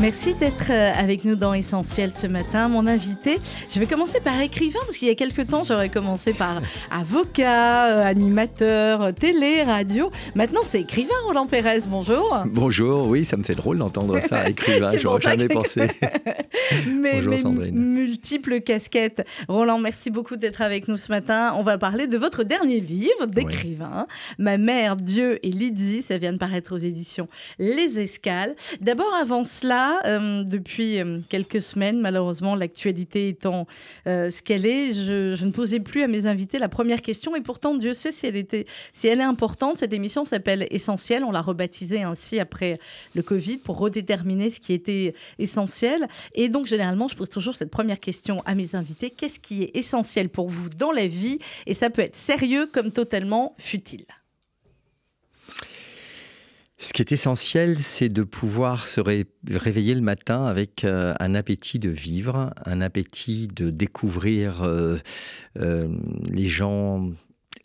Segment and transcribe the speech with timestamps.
[0.00, 2.68] Merci d'être euh, avec nous dans Essentiel ce matin.
[2.68, 3.36] Mon invité,
[3.70, 7.88] je vais commencer par écrivain, parce qu'il y a quelques temps, j'aurais commencé par avocat,
[7.88, 10.10] euh, animateur, euh, télé, radio.
[10.34, 11.80] Maintenant, c'est écrivain, Roland Pérez.
[11.86, 12.44] Bonjour.
[12.46, 15.90] Bonjour, oui, ça me fait drôle d'entendre ça, écrivain, j'aurais jamais pensé.
[16.90, 17.74] mais, Bonjour, Sandrine.
[17.74, 19.26] multiples casquettes.
[19.48, 21.52] Roland, merci beaucoup d'être avec nous ce matin.
[21.58, 24.06] On va parler de votre dernier livre d'écrivain,
[24.38, 26.00] Ma mère, Dieu et Lydie.
[26.00, 28.56] Ça vient de paraître aux éditions Les Escales.
[28.80, 33.66] D'abord, avant cela, euh, depuis euh, quelques semaines, malheureusement, l'actualité étant
[34.06, 37.36] euh, ce qu'elle est, je, ne posais plus à mes invités la première question.
[37.36, 39.78] Et pourtant, Dieu sait si elle, était, si elle est importante.
[39.78, 41.24] Cette émission s'appelle Essentiel.
[41.24, 42.78] On l'a rebaptisée ainsi après
[43.14, 46.08] le Covid pour redéterminer ce qui était essentiel.
[46.34, 49.10] Et donc, généralement, je pose toujours cette première question à mes invités.
[49.10, 51.38] Qu'est-ce qui est essentiel pour vous dans la vie?
[51.66, 54.04] Et ça peut être sérieux comme totalement futile.
[56.82, 61.78] Ce qui est essentiel, c'est de pouvoir se réveiller le matin avec euh, un appétit
[61.78, 64.96] de vivre, un appétit de découvrir euh,
[65.58, 65.94] euh,
[66.30, 67.10] les gens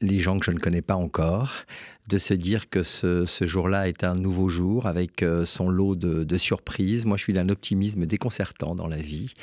[0.01, 1.63] les gens que je ne connais pas encore,
[2.09, 7.05] de se dire que ce, jour-là est un nouveau jour avec son lot de, surprises.
[7.05, 9.33] Moi, je suis d'un optimisme déconcertant dans la vie.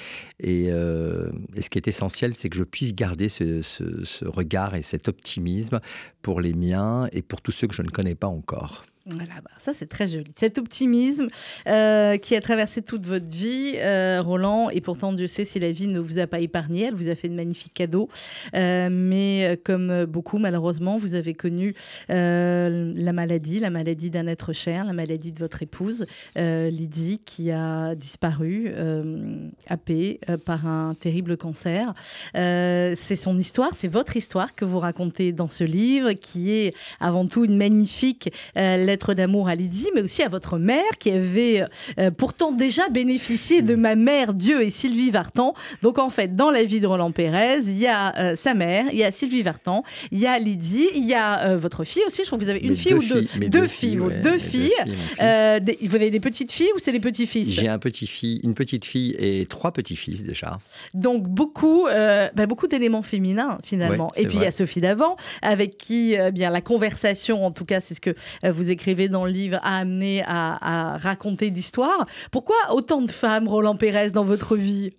[0.40, 5.08] Et, ce qui est essentiel, c'est que je puisse garder ce, ce regard et cet
[5.08, 5.80] optimisme
[6.20, 8.84] pour les miens et pour tous ceux que je ne connais pas encore.
[9.06, 10.30] Voilà, bah, ça c'est très joli.
[10.36, 11.26] Cet optimisme
[11.66, 15.72] euh, qui a traversé toute votre vie, euh, Roland, et pourtant Dieu sait si la
[15.72, 18.08] vie ne vous a pas épargné, elle vous a fait de magnifiques cadeaux.
[18.54, 21.74] Euh, mais comme beaucoup, malheureusement, vous avez connu
[22.08, 27.94] la maladie, la maladie d'un être cher, la maladie de votre épouse, Lydie, qui a
[27.96, 28.72] disparu,
[29.68, 31.92] happée par un terrible cancer.
[32.34, 37.26] c'est son histoire, c'est votre histoire que vous racontez dans ce livre, qui est avant
[37.26, 38.30] tout une magnifique
[38.92, 41.64] lettre d'amour à Lydie, mais aussi à votre mère qui avait
[41.98, 45.54] euh, pourtant déjà bénéficié de ma mère, Dieu et Sylvie Vartan.
[45.80, 48.86] Donc en fait, dans la vie de Roland Pérez, il y a euh, sa mère,
[48.92, 52.02] il y a Sylvie Vartan, il y a Lydie, il y a euh, votre fille
[52.06, 52.22] aussi.
[52.22, 54.72] Je crois que vous avez une fille ou deux, deux, filles, deux filles.
[55.18, 58.54] vous avez des petites filles ou c'est des petits fils J'ai un petit fille, une
[58.54, 60.58] petite fille et trois petits fils déjà.
[60.92, 64.12] Donc beaucoup, bah, beaucoup d'éléments féminins finalement.
[64.16, 67.80] et puis il y a Sophie Davant avec qui bien la conversation, en tout cas,
[67.80, 68.14] c'est ce que
[68.46, 72.06] vous écrivez dans le livre a amené à raconter l'histoire.
[72.30, 74.92] Pourquoi autant de femmes, Roland Pérez, dans votre vie?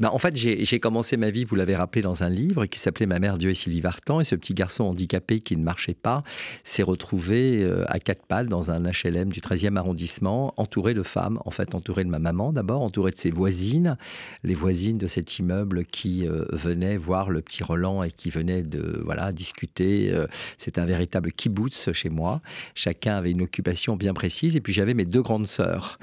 [0.00, 3.06] Ben, en fait, j'ai commencé ma vie, vous l'avez rappelé, dans un livre qui s'appelait
[3.06, 4.20] Ma mère, Dieu et Sylvie Vartan.
[4.20, 6.22] Et ce petit garçon handicapé qui ne marchait pas
[6.64, 11.40] s'est retrouvé euh, à quatre pattes dans un HLM du 13e arrondissement, entouré de femmes,
[11.44, 13.96] en fait, entouré de ma maman d'abord, entouré de ses voisines,
[14.42, 18.62] les voisines de cet immeuble qui euh, venaient voir le petit Roland et qui venaient
[18.62, 20.10] de voilà discuter.
[20.12, 20.26] Euh,
[20.58, 22.40] c'est un véritable kibbutz chez moi.
[22.74, 24.56] Chacun avait une occupation bien précise.
[24.56, 25.98] Et puis j'avais mes deux grandes sœurs.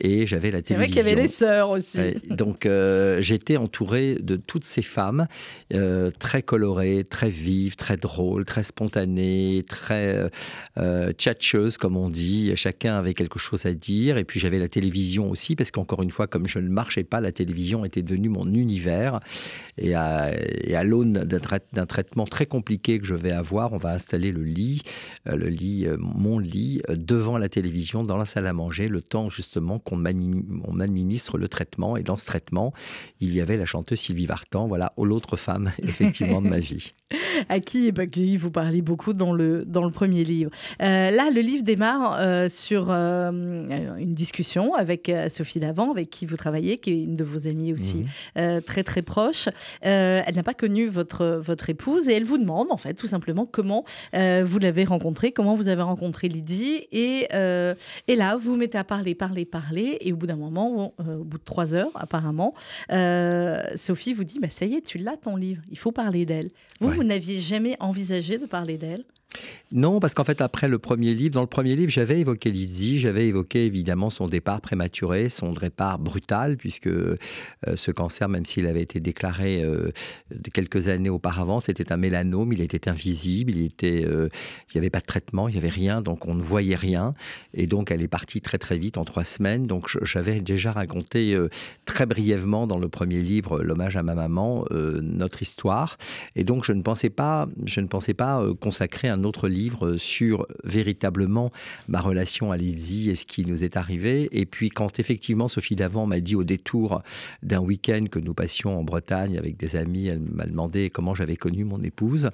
[0.00, 0.68] Et j'avais la télévision.
[0.68, 1.98] C'est vrai qu'il y avait les sœurs aussi.
[2.30, 2.66] donc
[3.20, 5.26] j'étais entouré de toutes ces femmes
[5.74, 10.28] euh, très colorées, très vives, très drôles, très spontanées, très euh,
[10.78, 12.52] euh tchatcheuses, comme on dit.
[12.56, 14.18] Chacun avait quelque chose à dire.
[14.18, 17.20] Et puis j'avais la télévision aussi, parce qu'encore une fois, comme je ne marchais pas,
[17.20, 19.20] la télévision était devenue mon univers.
[19.78, 20.34] Et à,
[20.84, 24.82] l'aune d'un traitement très compliqué que je vais avoir, on va installer le lit,
[25.28, 29.30] euh, le lit, mon lit, devant la télévision, dans la salle à manger, le temps
[29.30, 31.96] justement qu'on administre le traitement.
[31.96, 32.71] Et dans ce traitement,
[33.20, 36.94] il y avait la chanteuse Sylvie Vartan, voilà, l'autre femme, effectivement, de ma vie.
[37.48, 40.50] À qui, bah, qui vous parlez beaucoup dans le, dans le premier livre.
[40.80, 43.30] Euh, là, le livre démarre euh, sur euh,
[43.98, 47.72] une discussion avec Sophie Davant, avec qui vous travaillez, qui est une de vos amies
[47.72, 48.04] aussi
[48.36, 48.62] mhm.
[48.62, 49.48] très très proche.
[49.80, 53.46] elle n'a pas connu votre, votre épouse et elle vous demande en fait tout simplement
[53.46, 56.86] comment vous l'avez rencontrée, comment vous avez rencontré Lydie.
[56.92, 57.28] Et,
[58.08, 59.98] et là, vous vous mettez à parler, parler, parler.
[60.00, 62.54] Et au bout d'un moment, au bout de trois heures apparemment,
[63.76, 66.50] Sophie vous dit bah, Ça y est, tu l'as ton livre, il faut parler d'elle.
[66.80, 69.04] Vous, vous n'aviez jamais envisagé de parler d'elle?
[69.72, 72.98] Non, parce qu'en fait, après le premier livre, dans le premier livre, j'avais évoqué Lydie,
[72.98, 77.16] j'avais évoqué évidemment son départ prématuré, son départ brutal, puisque euh,
[77.74, 79.90] ce cancer, même s'il avait été déclaré euh,
[80.52, 84.28] quelques années auparavant, c'était un mélanome, il était invisible, il était, euh,
[84.68, 87.14] il n'y avait pas de traitement, il n'y avait rien, donc on ne voyait rien.
[87.54, 89.66] Et donc, elle est partie très très vite, en trois semaines.
[89.66, 91.36] Donc, j'avais déjà raconté
[91.84, 95.98] très brièvement dans le premier livre, L'hommage à ma maman, notre histoire.
[96.36, 99.61] Et donc, je ne pensais pas, je ne pensais pas consacrer un autre livre
[99.98, 101.52] sur véritablement
[101.88, 104.28] ma relation à Lizzie et ce qui nous est arrivé.
[104.32, 107.02] Et puis quand effectivement Sophie Davant m'a dit au détour
[107.42, 111.36] d'un week-end que nous passions en Bretagne avec des amis, elle m'a demandé comment j'avais
[111.36, 112.30] connu mon épouse,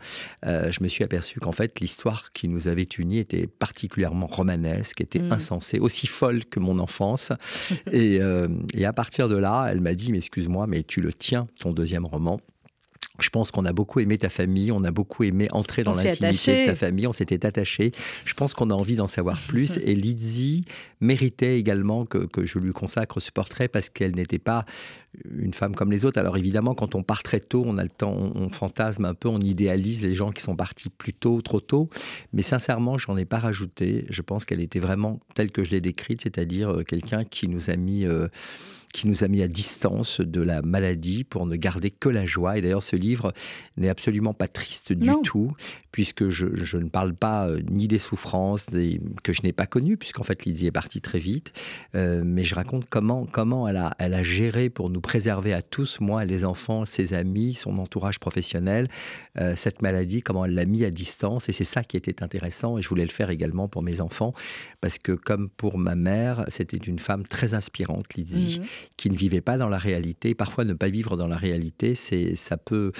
[0.47, 5.01] euh, je me suis aperçu qu'en fait l'histoire qui nous avait unis était particulièrement romanesque,
[5.01, 5.33] était mm.
[5.33, 7.33] insensée, aussi folle que mon enfance.
[7.93, 11.13] et, euh, et à partir de là, elle m'a dit, mais excuse-moi, mais tu le
[11.13, 12.41] tiens, ton deuxième roman.
[13.19, 16.63] Je pense qu'on a beaucoup aimé ta famille, on a beaucoup aimé entrer dans l'intimité
[16.63, 17.93] de ta famille, on s'était attaché.
[18.25, 19.79] Je pense qu'on a envie d'en savoir plus.
[19.79, 20.65] et Lizzie
[21.01, 24.65] méritait également que, que, je lui consacre ce portrait parce qu'elle n'était pas
[25.37, 26.19] une femme comme les autres.
[26.19, 29.29] Alors évidemment, quand on part très tôt, on a le temps, on, fantasme un peu,
[29.29, 31.89] on idéalise les gens qui sont partis plus tôt, trop tôt.
[32.33, 34.07] Mais sincèrement, j'en ai pas rajouté.
[34.11, 37.71] Je pense qu'elle était vraiment telle que je l'ai décrite, c'est-à-dire euh, quelqu'un qui nous
[37.71, 38.29] a mis euh,
[38.93, 42.59] qui nous a mis à distance de la maladie pour ne garder que la joie.
[42.59, 43.33] Et d'ailleurs, ce livre
[43.77, 45.53] n'est absolument pas triste du tout,
[45.93, 48.67] puisque je, ne parle pas euh, ni des souffrances
[49.23, 51.53] que je n'ai pas connues, puisqu'en fait, Lydie est partie très vite,
[51.95, 55.63] euh, mais je raconte comment, comment elle, a, elle a géré pour nous préserver à
[55.63, 58.89] tous, moi, les enfants, ses amis, son entourage professionnel,
[59.39, 61.49] euh, cette maladie, comment elle l'a mis à distance.
[61.49, 64.33] Et c'est ça qui était intéressant, et je voulais le faire également pour mes enfants,
[64.81, 68.65] parce que comme pour ma mère, c'était une femme très inspirante, Lydie, mmh
[68.97, 70.35] qui ne vivaient pas dans la réalité.
[70.35, 72.93] Parfois, ne pas vivre dans la réalité, c'est ça peut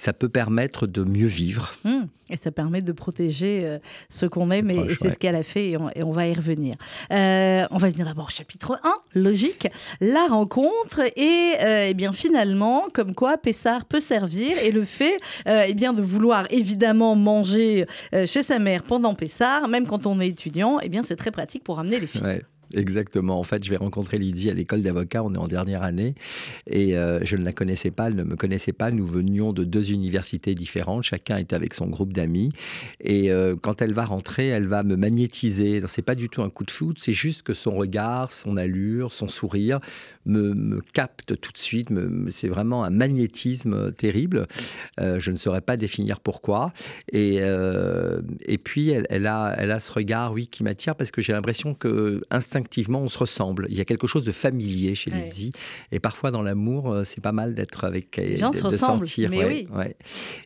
[0.00, 1.74] ça peut permettre de mieux vivre.
[1.84, 2.04] Mmh.
[2.30, 5.70] et ça permet de protéger euh, ce qu'on aime, et, c'est ce qu'elle a fait,
[5.70, 6.74] et on, va y revenir.
[7.12, 9.68] Euh, on va venir d'abord au chapitre 1, logique,
[10.00, 15.16] la rencontre, et, euh, eh bien finalement, comme quoi Pessard peut servir, et le fait
[15.46, 20.28] eh bien, de vouloir évidemment manger chez sa mère pendant Pessard, même quand on est
[20.28, 22.42] étudiant, eh bien c'est très pratique pour amener les filles.
[22.74, 23.38] Exactement.
[23.38, 25.22] En fait, je vais rencontrer Lydie à l'école d'avocat.
[25.24, 26.14] On est en dernière année
[26.68, 28.08] et euh, je ne la connaissais pas.
[28.08, 28.90] Elle ne me connaissait pas.
[28.90, 31.02] Nous venions de deux universités différentes.
[31.02, 32.50] Chacun est avec son groupe d'amis.
[33.00, 35.80] Et euh, quand elle va rentrer, elle va me magnétiser.
[35.88, 37.00] C'est pas du tout un coup de foudre.
[37.00, 39.80] C'est juste que son regard, son allure, son sourire
[40.26, 41.88] me, capte tout de suite.
[42.30, 44.46] C'est vraiment un magnétisme terrible.
[45.00, 46.72] Euh, je ne saurais pas définir pourquoi.
[47.12, 47.40] Et,
[48.46, 51.32] et puis, elle, elle, a, elle a ce regard, oui, qui m'attire parce que j'ai
[51.32, 53.66] l'impression que instinct instinctivement, on se ressemble.
[53.70, 55.52] Il y a quelque chose de familier chez Lydie.
[55.92, 58.36] Et parfois, dans l'amour, euh, c'est pas mal d'être avec elle.
[58.36, 59.68] Gens se mais oui.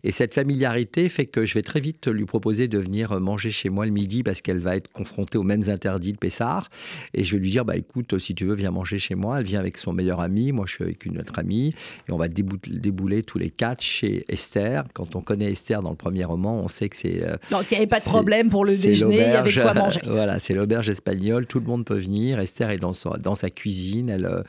[0.04, 3.68] Et cette familiarité fait que je vais très vite lui proposer de venir manger chez
[3.68, 6.70] moi le midi parce qu'elle va être confrontée aux mêmes interdits de Pessard.
[7.14, 9.40] Et je vais lui dire, bah écoute, si tu veux, viens manger chez moi.
[9.40, 11.74] Elle vient avec son meilleur ami, moi je suis avec une autre amie.
[12.08, 14.84] Et on va débouler tous les quatre chez Esther.
[14.92, 17.22] Quand on connaît Esther dans le premier roman, on sait que c'est...
[17.22, 19.74] Euh, Donc il n'y avait pas de problème pour le déjeuner, il y avait quoi
[19.74, 20.00] manger.
[20.06, 22.38] voilà, c'est l'auberge espagnole, tout le monde peut venir.
[22.40, 24.08] Esther est dans sa, dans sa cuisine.
[24.08, 24.42] Elle, euh,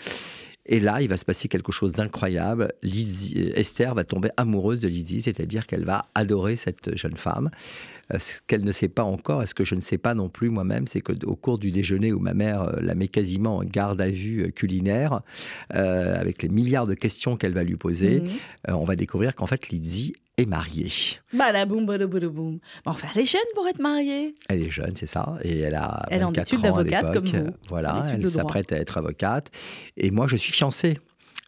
[0.67, 2.73] et là, il va se passer quelque chose d'incroyable.
[3.55, 7.51] Esther va tomber amoureuse de Lydie, c'est-à-dire qu'elle va adorer cette jeune femme.
[8.13, 10.29] Euh, ce qu'elle ne sait pas encore, et ce que je ne sais pas non
[10.29, 13.63] plus moi-même, c'est qu'au cours du déjeuner où ma mère euh, la met quasiment en
[13.63, 15.21] garde à vue culinaire,
[15.69, 18.73] avec les milliards de questions qu'elle va lui poser, mmh.
[18.73, 20.91] on va découvrir qu'en fait, Lydie est mariée.
[21.33, 22.59] Badaboum, badaboum.
[22.85, 24.33] Enfin, elle est jeune pour être mariée.
[24.49, 25.37] Elle est jeune, c'est ça.
[25.43, 27.49] Et elle a elle est en études d'avocate comme vous.
[27.69, 29.49] Voilà, elle s'apprête à être avocate.
[29.97, 30.99] Et moi, je suis fiancé.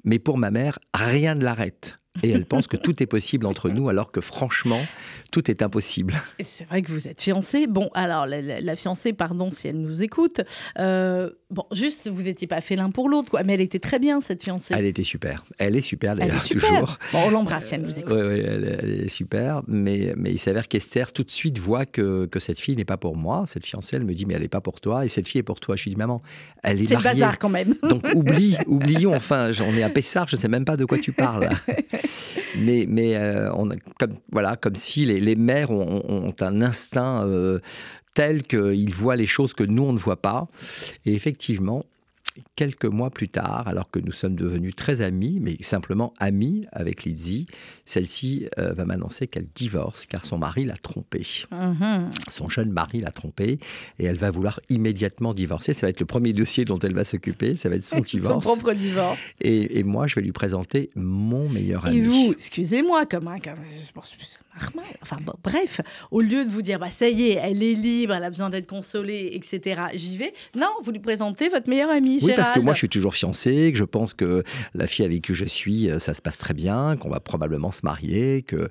[0.04, 3.70] Mais pour ma mère, rien ne l'arrête et elle pense que tout est possible entre
[3.70, 4.82] nous, alors que franchement,
[5.32, 6.14] tout est impossible.
[6.40, 7.68] C'est vrai que vous êtes fiancée.
[7.68, 10.42] Bon, alors la, fiancée, pardon si elle nous écoute.
[10.80, 13.44] Euh, bon, juste, vous n'étiez pas fait l'un pour l'autre, quoi.
[13.44, 14.74] Mais elle était très bien cette fiancée.
[14.78, 15.44] Elle était super.
[15.58, 16.98] Elle est super d'ailleurs toujours.
[17.12, 18.14] Bon, on l'embrasse si elle nous écoute.
[18.16, 19.62] Oui, oui, elle, est super.
[19.68, 22.98] Mais, mais il s'avère qu'Esther tout de suite voit que, que cette fille n'est pas
[22.98, 23.46] pour moi.
[23.48, 25.44] Cette fiancée, elle me dit mais elle n'est pas pour toi et cette fille est
[25.44, 25.76] pour toi.
[25.76, 26.22] Je lui dis maman,
[26.64, 26.86] elle est.
[26.86, 27.76] C'est le bazar quand même.
[27.84, 29.14] Donc oublie, oublions.
[29.14, 31.50] Enfin, on est à Pessard, je ne sais même pas de quoi tu parles.
[32.58, 33.52] mais, mais euh,
[34.00, 37.60] comme, voilà, comme si les, les mères ont, ont, un instinct euh,
[38.14, 40.48] tel qu'ils voient les choses que nous, on ne voit pas.
[41.06, 41.86] Et effectivement,
[42.56, 47.04] quelques mois plus tard, alors que nous sommes devenus très amis, mais simplement amis avec
[47.04, 47.48] Lizzie,
[47.86, 51.26] celle-ci euh, va m'annoncer qu'elle divorce car son mari l'a trompée.
[51.52, 52.30] Mm-hmm.
[52.30, 53.60] Son jeune mari l'a trompée
[54.00, 55.74] et elle va vouloir immédiatement divorcer.
[55.74, 58.44] Ça va être le premier dossier dont elle va s'occuper, ça va être son divorce.
[58.44, 59.20] son propre divorce.
[59.42, 61.98] Et, moi, je vais lui présenter mon meilleur ami.
[61.98, 64.16] Et vous, excusez-moi, comme, un, comme je pense
[65.02, 68.24] Enfin bref, au lieu de vous dire bah ça y est, elle est libre, elle
[68.24, 69.82] a besoin d'être consolée, etc.
[69.94, 70.34] J'y vais.
[70.56, 73.72] Non, vous lui présentez votre meilleur ami Oui, parce que moi, je suis toujours fiancé,
[73.72, 74.44] que je pense que
[74.74, 77.72] la fille avec qui je suis, euh, ça se passe très bien, qu'on va probablement
[77.72, 78.70] se marier, que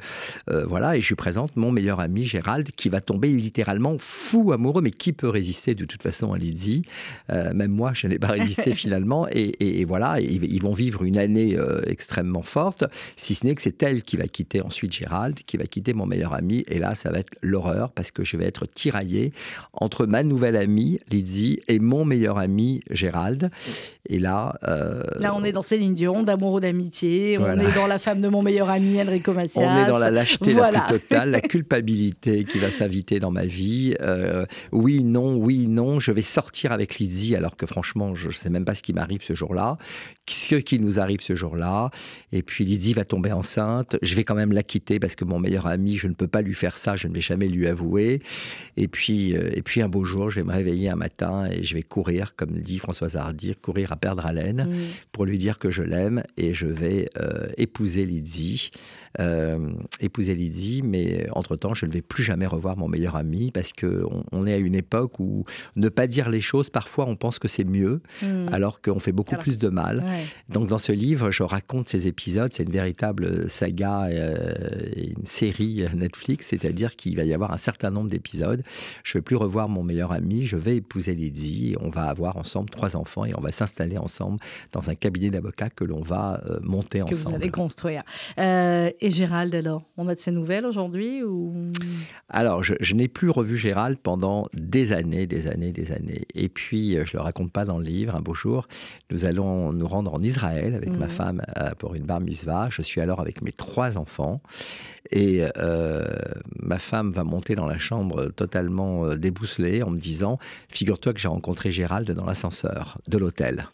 [0.51, 0.97] euh, voilà.
[0.97, 4.83] Et je lui présente mon meilleur ami Gérald, qui va tomber littéralement fou amoureux.
[4.83, 6.83] Mais qui peut résister de toute façon à Lydie
[7.31, 9.27] Euh, Même moi, je n'ai pas résisté finalement.
[9.31, 12.85] Et, et- et voilà, ils, ils vont vivre une année euh, extrêmement forte,
[13.17, 16.07] si ce n'est que c'est elle qui va quitter ensuite Gérald, qui va quitter mon
[16.07, 16.65] meilleur ami.
[16.69, 19.33] Et là, ça va être l'horreur parce que je vais être tiraillé
[19.73, 23.46] entre ma nouvelle amie Lydie et mon meilleur ami Gérald.
[24.09, 27.37] Et là, euh, Là, on est dans Céline Dion, d'amour ou d'amitié.
[27.37, 27.63] Voilà.
[27.63, 29.63] On est dans la femme de mon meilleur ami, Enrico Macias.
[29.63, 30.79] On est dans la lâcheté Voilà.
[30.79, 33.97] la plus totale, la culpabilité qui va s'inviter dans ma vie.
[34.01, 38.33] Euh, oui, non, oui, non, je vais sortir avec Lydie alors que franchement, je ne
[38.33, 39.77] sais même pas ce qui m'arrive ce jour-là,
[40.29, 41.91] ce qui nous arrive ce jour-là.
[42.33, 43.97] Et puis Lydie va tomber enceinte.
[44.03, 46.43] Je vais quand même la quitter parce que mon meilleur ami, je ne peux pas
[46.43, 48.23] lui faire ça, je ne vais jamais lui avouer.
[48.77, 51.63] Et puis, euh, et puis un beau jour, je vais me réveiller un matin et
[51.63, 54.69] je vais courir, comme dit Françoise Hardy, courir à perdre haleine
[55.13, 58.71] pour lui dire que je l'aime et je vais euh, épouser Lydie.
[59.19, 63.73] Euh, épouser Lydie, mais entre-temps, je ne vais plus jamais revoir mon meilleur ami parce
[63.73, 67.39] qu'on on est à une époque où ne pas dire les choses, parfois on pense
[67.39, 68.49] que c'est mieux, Mm.
[68.53, 70.01] alors qu'on fait beaucoup Alors- plus de mal.
[70.01, 70.25] Ouais.
[70.51, 74.53] Donc dans ce livre, je raconte ces épisodes, c'est une véritable saga, euh,
[74.97, 78.63] une série Netflix, c'est-à-dire qu'il va y avoir un certain nombre d'épisodes.
[79.03, 82.03] Je ne vais plus revoir mon meilleur ami, je vais épouser Lydie, et on va
[82.03, 84.39] avoir ensemble trois enfants et on va s'installer ensemble
[84.73, 87.37] dans un cabinet d'avocats que l'on va euh, monter Que vous ensemble.
[87.37, 88.03] allez construire.
[88.39, 91.73] Euh, et Gérald, alors On a de ses nouvelles aujourd'hui ou...
[92.29, 96.27] Alors, je, je n'ai plus revu Gérald pendant des années, des années, des années.
[96.35, 98.69] Et puis, euh, je ne le raconte pas dans le livre, un beau jour,
[99.11, 101.11] nous allons nous rendre en Israël avec ma Mhm.
[101.13, 101.43] femme
[101.79, 102.69] pour une bar mitzvah.
[102.71, 104.41] Je suis alors avec mes trois enfants.
[105.11, 106.05] Et euh,
[106.59, 111.21] ma femme va monter dans la chambre totalement euh, débousselée en me disant Figure-toi que
[111.21, 113.69] j'ai rencontré Gérald dans l'ascenseur de l'hôtel.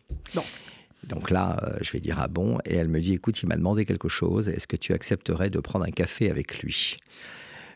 [1.05, 2.59] Donc là, euh, je vais dire ah bon?
[2.65, 4.49] Et elle me dit Écoute, il m'a demandé quelque chose.
[4.49, 6.97] Est-ce que tu accepterais de prendre un café avec lui?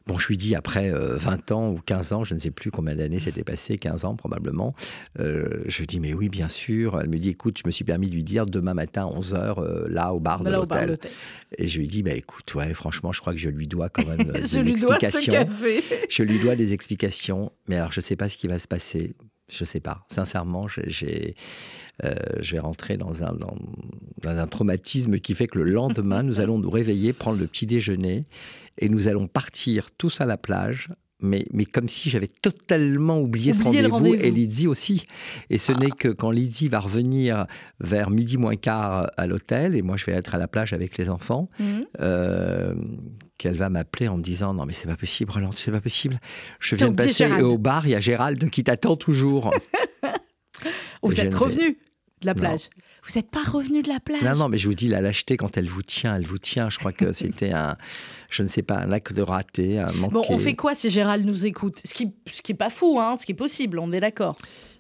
[0.07, 2.71] Bon, je lui dis après euh, 20 ans ou 15 ans, je ne sais plus
[2.71, 4.73] combien d'années s'était passé, 15 ans probablement.
[5.19, 7.01] euh, je lui dis mais oui, bien sûr.
[7.01, 9.89] Elle me dit écoute, je me suis permis de lui dire demain matin à 11h,
[9.89, 11.11] là au bar de Là, au bar de l'hôtel.
[11.59, 14.07] Et je lui dis bah écoute, ouais, franchement, je crois que je lui dois quand
[14.07, 15.33] même euh, Je des lui dois ce explications.
[15.33, 15.83] café.
[16.09, 18.69] Je lui dois des explications, mais alors je ne sais pas ce qui va se
[18.69, 19.17] passer.
[19.49, 20.05] Je ne sais pas.
[20.11, 21.35] Sincèrement, j'ai- j'ai,
[22.05, 23.57] euh, je vais rentrer dans un, dans,
[24.23, 27.67] dans un traumatisme qui fait que le lendemain, nous allons nous réveiller, prendre le petit
[27.67, 28.25] déjeuner
[28.79, 30.89] et nous allons partir tous à la plage.
[31.23, 35.07] Mais, mais comme si j'avais totalement oublié, ce Oublié le rendez-vous, et Lydie aussi.
[35.49, 37.47] Et ce n'est que quand Lydie va revenir
[37.81, 40.99] vers midi moins quart à l'hôtel, et moi je vais être à la plage avec
[40.99, 41.87] les enfants, Mhm.
[42.03, 42.75] euh,
[43.39, 46.21] qu'elle va m'appeler en me disant non mais c'est pas possible Roland c'est pas possible
[46.61, 47.45] je viens de passer Gérald.
[47.45, 49.51] au bar il y a Gérald qui t'attend toujours
[51.03, 51.79] Vous êtes revenu
[52.23, 52.41] de la Non.
[53.09, 54.23] Vous n'êtes pas revenu de la plage.
[54.23, 56.69] non non mais je vous dis la lâcheté quand elle vous tient elle vous tient
[56.71, 57.77] je crois que c'était un
[58.31, 60.91] je ne sais pas un acte de raté un manqué Bon, on fait quoi si
[60.91, 61.81] Gérald nous écoute?
[61.85, 64.37] Ce qui, ce qui est pas fou, hein, ce qui est possible, on est d'accord.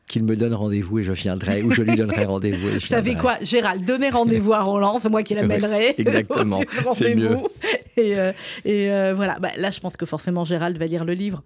[0.08, 3.36] qu'il me donne rendez-vous et je viendrai ou je lui donnerai rendez-vous Vous savez quoi?
[3.42, 5.94] Gérald, donnez rendez-vous à Roland, c'est moi qui l'amènerai.
[5.98, 6.60] exactement,
[6.94, 7.38] c'est mieux.
[7.96, 8.32] Et, euh,
[8.64, 11.42] et euh, voilà, Bah, là je pense que forcément Gérald va lire le livre.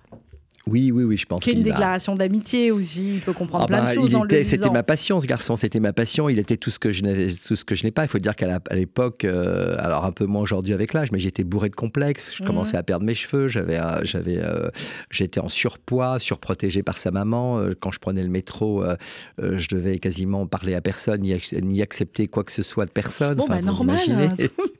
[0.70, 3.64] Oui oui oui je pense Qui est une va- déclaration d'amitié aussi, il peut comprendre
[3.64, 5.56] Ah plein bah, de choses il en était- C'était ma passion, ce garçon.
[5.56, 6.28] C'était ma passion.
[6.28, 8.04] Il était tout ce que je n'avais, tout ce que je n'ai pas.
[8.04, 11.44] Il faut dire qu'à l'époque, euh, alors un peu moins aujourd'hui avec l'âge, mais j'étais
[11.44, 12.32] bourré de complexes.
[12.36, 12.46] Je Mhm.
[12.46, 13.48] commençais à perdre mes cheveux.
[13.48, 14.70] J'avais, j'avais, euh,
[15.10, 17.58] j'étais en surpoids, surprotégé par sa maman.
[17.58, 18.96] Euh, Quand je prenais le métro, euh,
[19.40, 22.90] je devais quasiment parler à personne, ni, ac- ni accepter quoi que ce soit de
[22.90, 23.34] personne.
[23.34, 23.98] Bon, bah, vous normal.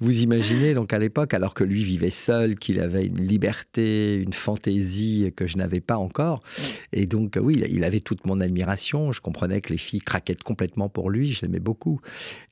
[0.00, 4.32] vous imaginez donc à l'époque, alors que lui vivait seul, qu'il avait une liberté, une
[4.32, 6.42] fantaisie que je n'avais pas encore.
[6.92, 9.12] Et donc, oui, il avait toute mon admiration.
[9.12, 11.32] Je comprenais que les filles craquaient complètement pour lui.
[11.32, 12.00] Je l'aimais beaucoup.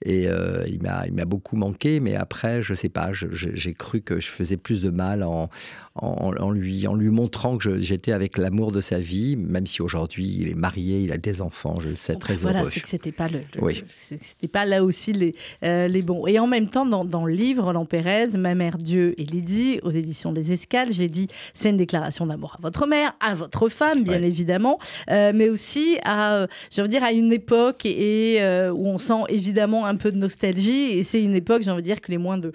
[0.05, 2.01] Et euh, il m'a il m'a beaucoup manqué.
[2.01, 5.51] Mais après, je sais pas, j'ai cru que je faisais plus de mal en,
[5.97, 9.83] en, en lui, en lui montrant que j'étais avec l'amour de sa vie, même si
[9.83, 12.61] aujourd'hui il est marié, il a des enfants, je le sais, Bon, bah, très voilà,
[12.61, 12.71] heureux.
[12.73, 13.85] c'est que c'était pas le, le- Oui.
[14.01, 16.27] c'était pas là aussi les, euh, les bons.
[16.27, 19.79] Et en même temps, dans, dans le livre, Roland Pérez, Ma mère Dieu et Lydie,
[19.85, 23.69] aux éditions des Escales, j'ai dit c'est une déclaration d'amour à votre mère, à votre
[23.69, 24.27] femme, bien Ouais.
[24.27, 24.79] évidemment,
[25.11, 28.87] euh, mais aussi à, euh, j'ai envie de dire, à une époque et, euh, où
[28.89, 30.99] on sent évidemment un peu de nostalgie.
[30.99, 32.51] Et c'est une époque, j'ai envie de dire, que les moins de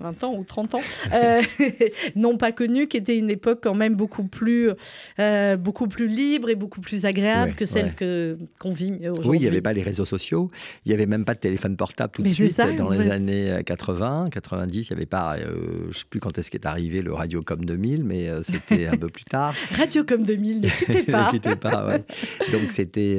[0.00, 0.80] 20 ans ou 30 ans,
[2.16, 4.70] n'ont pas connu, qui était une époque quand même beaucoup plus,
[5.58, 9.28] beaucoup plus libre et beaucoup plus agréable que celle que qu'on vit aujourd'hui.
[9.28, 10.50] Oui, il n'y avait pas les réseaux sociaux,
[10.84, 12.60] il n'y avait même pas de téléphone portable tout de suite.
[12.76, 16.50] dans les années 80, 90, il n'y avait pas, je ne sais plus quand est-ce
[16.50, 19.54] qu'est arrivé le Radiocom 2000, mais c'était un peu plus tard.
[19.76, 21.26] Radiocom 2000, ne quittez pas.
[21.26, 22.04] ne quittez pas, ouais.
[22.52, 23.18] Donc c'était,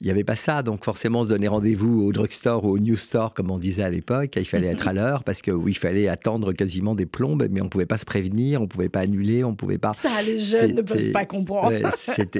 [0.00, 2.78] il n'y avait pas ça, donc forcément on se donnait rendez-vous au drugstore ou au
[2.78, 5.76] news store, comme on disait à l'époque, il fallait être à l'heure parce que il
[5.76, 8.88] fallait attendre quasiment des plombes, mais on ne pouvait pas se prévenir, on ne pouvait
[8.88, 9.92] pas annuler, on ne pouvait pas.
[9.92, 11.76] Ça, les jeunes ne peuvent pas comprendre.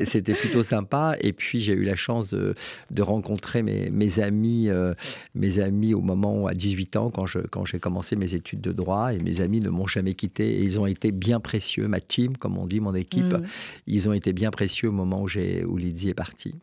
[0.05, 1.17] c'était plutôt sympa.
[1.21, 2.55] Et puis j'ai eu la chance de,
[3.01, 4.95] rencontrer mes, mes amis, euh,
[5.35, 8.73] mes amis au moment à 18 ans quand je quand j'ai commencé mes études de
[8.73, 9.13] droit.
[9.15, 11.89] Et mes amis ne m'ont jamais quitté et ils ont été bien précieux.
[11.89, 13.43] Ma team, comme on dit, mon équipe, mm.
[13.87, 16.55] ils ont été bien précieux au moment où j'ai où Lydie est partie.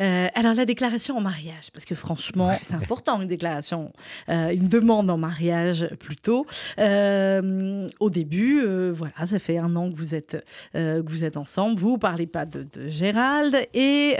[0.00, 3.92] Euh, alors la déclaration en mariage, parce que franchement, c'est important une déclaration,
[4.28, 6.46] euh, une demande en mariage plutôt.
[6.78, 11.78] Euh, au début, voilà, ça fait un an que vous êtes que vous êtes ensemble.
[11.78, 14.16] Vous parlez pas de, Gérald et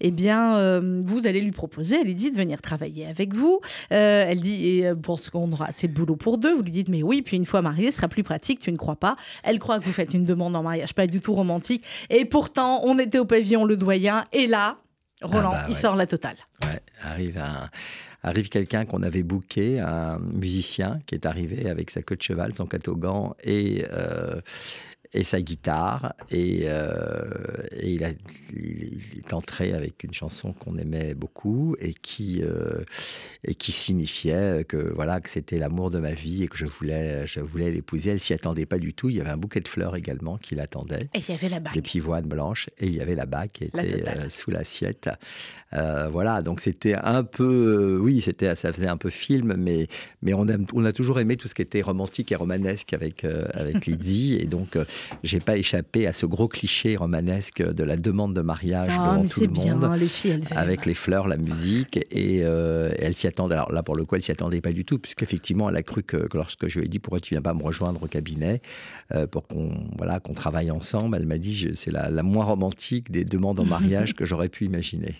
[0.00, 1.96] eh bien vous allez lui proposer.
[2.00, 3.60] Elle lui dit de venir travailler avec vous.
[3.90, 6.54] elle dit et pour ce qu'on aura assez de boulot pour deux.
[6.54, 7.22] Vous lui dites mais oui.
[7.22, 8.58] Puis une fois marié, ce sera plus pratique.
[8.60, 11.20] Tu ne crois pas Elle croit que vous faites une demande en mariage pas du
[11.20, 11.84] tout romantique.
[12.10, 14.71] Et pourtant, on était au pavillon le doyen et là
[15.22, 16.36] Roland, ah bah il sort la totale.
[16.62, 17.42] Ouais, arrive
[18.22, 22.54] arrive quelqu'un qu'on avait booké, un musicien qui est arrivé avec sa queue de cheval,
[22.54, 24.40] son catogan et euh,
[25.14, 26.14] et sa guitare.
[26.30, 27.22] Et, euh,
[27.82, 32.82] il, a, est entré avec une chanson qu'on aimait beaucoup et qui, euh,
[33.44, 37.26] et qui signifiait que voilà que c'était l'amour de ma vie et que je voulais,
[37.26, 38.10] je voulais l'épouser.
[38.10, 39.10] Elle s'y attendait pas du tout.
[39.10, 41.08] Il y avait un bouquet de fleurs également qui l'attendait.
[41.14, 41.74] Et il y avait la bague.
[41.74, 42.70] Des pivoines blanches.
[42.78, 45.10] Et il y avait la bague qui était euh, sous l'assiette.
[45.72, 49.88] Voilà, donc c'était un peu, oui, c'était, ça faisait un peu film, mais,
[50.22, 53.24] mais on, a, on a toujours aimé tout ce qui était romantique et romanesque avec,
[53.24, 54.36] avec Lydie.
[54.40, 54.78] Et donc,
[55.22, 59.28] j'ai pas échappé à ce gros cliché romanesque de la demande de mariage ah, devant
[59.28, 63.26] tout le bien, monde, les filles, avec les fleurs, la musique, et euh, elle s'y
[63.26, 63.54] attendait.
[63.54, 66.02] Alors là, pour le coup, elle s'y attendait pas du tout, puisqu'effectivement, elle a cru
[66.02, 68.60] que, lorsque je lui ai dit pourquoi tu viens pas me rejoindre au cabinet
[69.14, 73.10] euh, pour qu'on voilà qu'on travaille ensemble, elle m'a dit c'est la, la moins romantique
[73.10, 75.16] des demandes en mariage que j'aurais pu imaginer.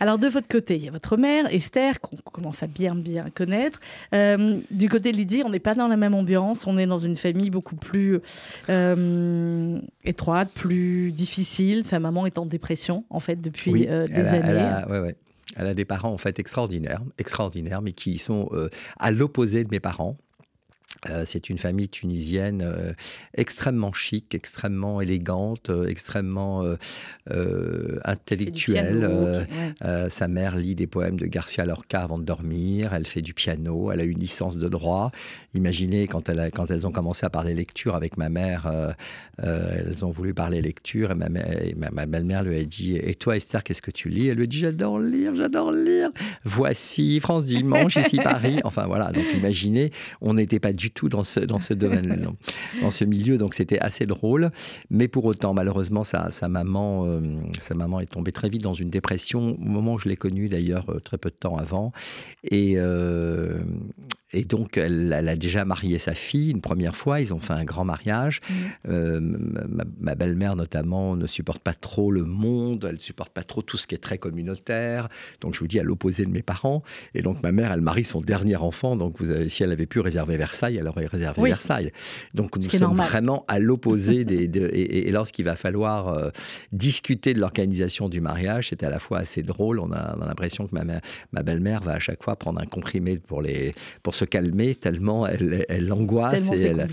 [0.00, 3.26] Alors de votre côté, il y a votre mère, Esther, qu'on commence à bien bien
[3.34, 3.80] connaître.
[4.14, 6.98] Euh, du côté de Lydie, on n'est pas dans la même ambiance, on est dans
[6.98, 8.20] une famille beaucoup plus
[8.68, 11.84] euh, étroite, plus difficile.
[11.84, 14.40] Sa maman est en dépression, en fait, depuis euh, des années.
[14.48, 14.86] Elle a,
[15.56, 18.50] elle a des parents, en fait, extraordinaires, extraordinaires mais qui sont
[18.98, 20.16] à l'opposé de mes parents.
[21.10, 22.92] Euh, c'est une famille tunisienne euh,
[23.34, 26.64] extrêmement chic, extrêmement élégante, euh, extrêmement
[28.04, 29.46] intellectuelle.
[30.08, 32.94] sa mère lit des poèmes de Garcia Lorca avant de dormir.
[32.94, 33.90] Elle fait du piano.
[33.90, 35.10] Elle a une licence de droit.
[35.54, 38.94] Imaginez quand, elle quand elles ont commencé à parler lecture avec ma mère,
[39.38, 43.62] elles ont voulu parler lecture et ma, ma, belle-mère lui a dit "Et toi, Esther,
[43.62, 44.28] qu'est-ce que tu lis?
[44.28, 46.10] Elle lui a dit "J'adore lire, j'adore lire.
[46.44, 49.12] Voici France Dimanche, ici Paris." Enfin voilà.
[49.12, 52.28] Donc imaginez, on n'était pas du tout dans ce, dans ce domaine,
[52.82, 53.38] dans ce milieu.
[53.38, 54.50] Donc c'était assez drôle.
[54.90, 57.20] Mais pour autant, malheureusement, sa, sa maman, euh,
[57.60, 60.48] sa maman est tombée très vite dans une dépression au moment où je l'ai connue,
[60.48, 61.92] d'ailleurs, euh, très peu de temps avant.
[62.44, 63.58] Et, euh,
[64.34, 67.20] et donc, elle, a déjà marié sa fille une première fois.
[67.20, 68.40] Ils ont fait un grand mariage.
[68.40, 68.54] Mmh.
[68.88, 69.20] Euh,
[70.00, 72.84] ma, belle-mère, notamment, ne supporte pas trop le monde.
[72.88, 75.08] Elle ne supporte pas trop tout ce qui est très communautaire.
[75.40, 76.82] Donc, je vous dis, à l'opposé de mes parents.
[77.14, 78.96] Et donc, ma mère, elle marie son dernier enfant.
[78.96, 81.92] Donc, vous avez, si elle avait pu réserver Versailles, elle aurait réservé Versailles.
[82.34, 84.50] Donc, nous sommes vraiment à l'opposé des.
[84.72, 86.30] et, lorsqu'il va falloir euh,
[86.72, 89.78] discuter de l'organisation du mariage, c'était à la fois assez drôle.
[89.78, 90.82] On a, l'impression que ma,
[91.32, 95.26] ma belle-mère va à chaque fois prendre un comprimé pour, les, pour se calmer tellement
[95.26, 96.50] elle, elle angoisse.
[96.52, 96.88] et elle...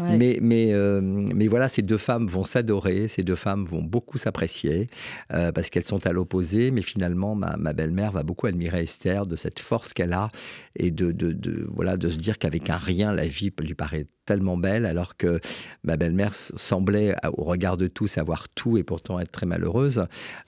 [0.00, 4.18] Mais, mais, euh, mais voilà, ces deux femmes vont s'adorer, ces deux femmes vont beaucoup
[4.18, 4.88] s'apprécier
[5.32, 6.70] euh, parce qu'elles sont à l'opposé.
[6.70, 10.30] Mais finalement, ma, ma belle-mère va beaucoup admirer Esther de cette force qu'elle a
[10.76, 14.06] et de, de, de, voilà, de se dire qu'avec un rien, la vie lui paraît
[14.26, 15.40] tellement belle, alors que
[15.84, 20.00] ma belle-mère semblait, au regard de tous, avoir tout et pourtant être très malheureuse.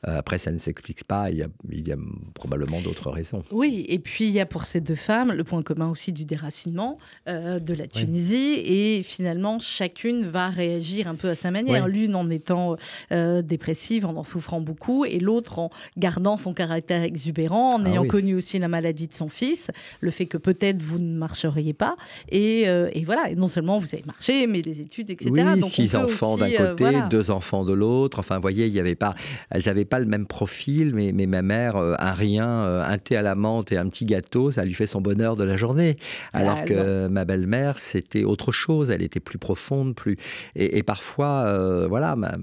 [0.07, 1.97] Euh, après, ça ne s'explique pas, il y, a, il y a
[2.35, 3.45] probablement d'autres raisons.
[3.53, 6.25] Oui, et puis il y a pour ces deux femmes le point commun aussi du
[6.25, 11.87] déracinement euh, de la Tunisie, et finalement, chacune va réagir un peu à sa manière,
[11.87, 12.77] l'une en étant
[13.12, 17.91] euh, dépressive, en en souffrant beaucoup, et l'autre en gardant son caractère exubérant, en ah
[17.91, 21.75] ayant connu aussi la maladie de son fils, le fait que peut-être vous ne marcheriez
[21.75, 21.97] pas,
[22.31, 25.31] et, et voilà, et non seulement vous avez marché, mais les études, etc.
[25.31, 27.03] Oui, Donc, six enfants d'un euh, côté, voilà.
[27.09, 28.21] deux enfants de l'autre.
[28.21, 29.15] Enfin, vous voyez, il y avait pas,
[29.51, 32.97] elles n'avaient pas le même profil, mais, mais ma mère, euh, un rien, euh, un
[32.99, 35.57] thé à la menthe et un petit gâteau, ça lui fait son bonheur de la
[35.57, 35.97] journée.
[36.33, 38.91] Alors que ma belle-mère, c'était autre chose.
[38.91, 40.17] Elle était plus profonde, plus.
[40.55, 42.37] Et, et parfois, euh, voilà, ma,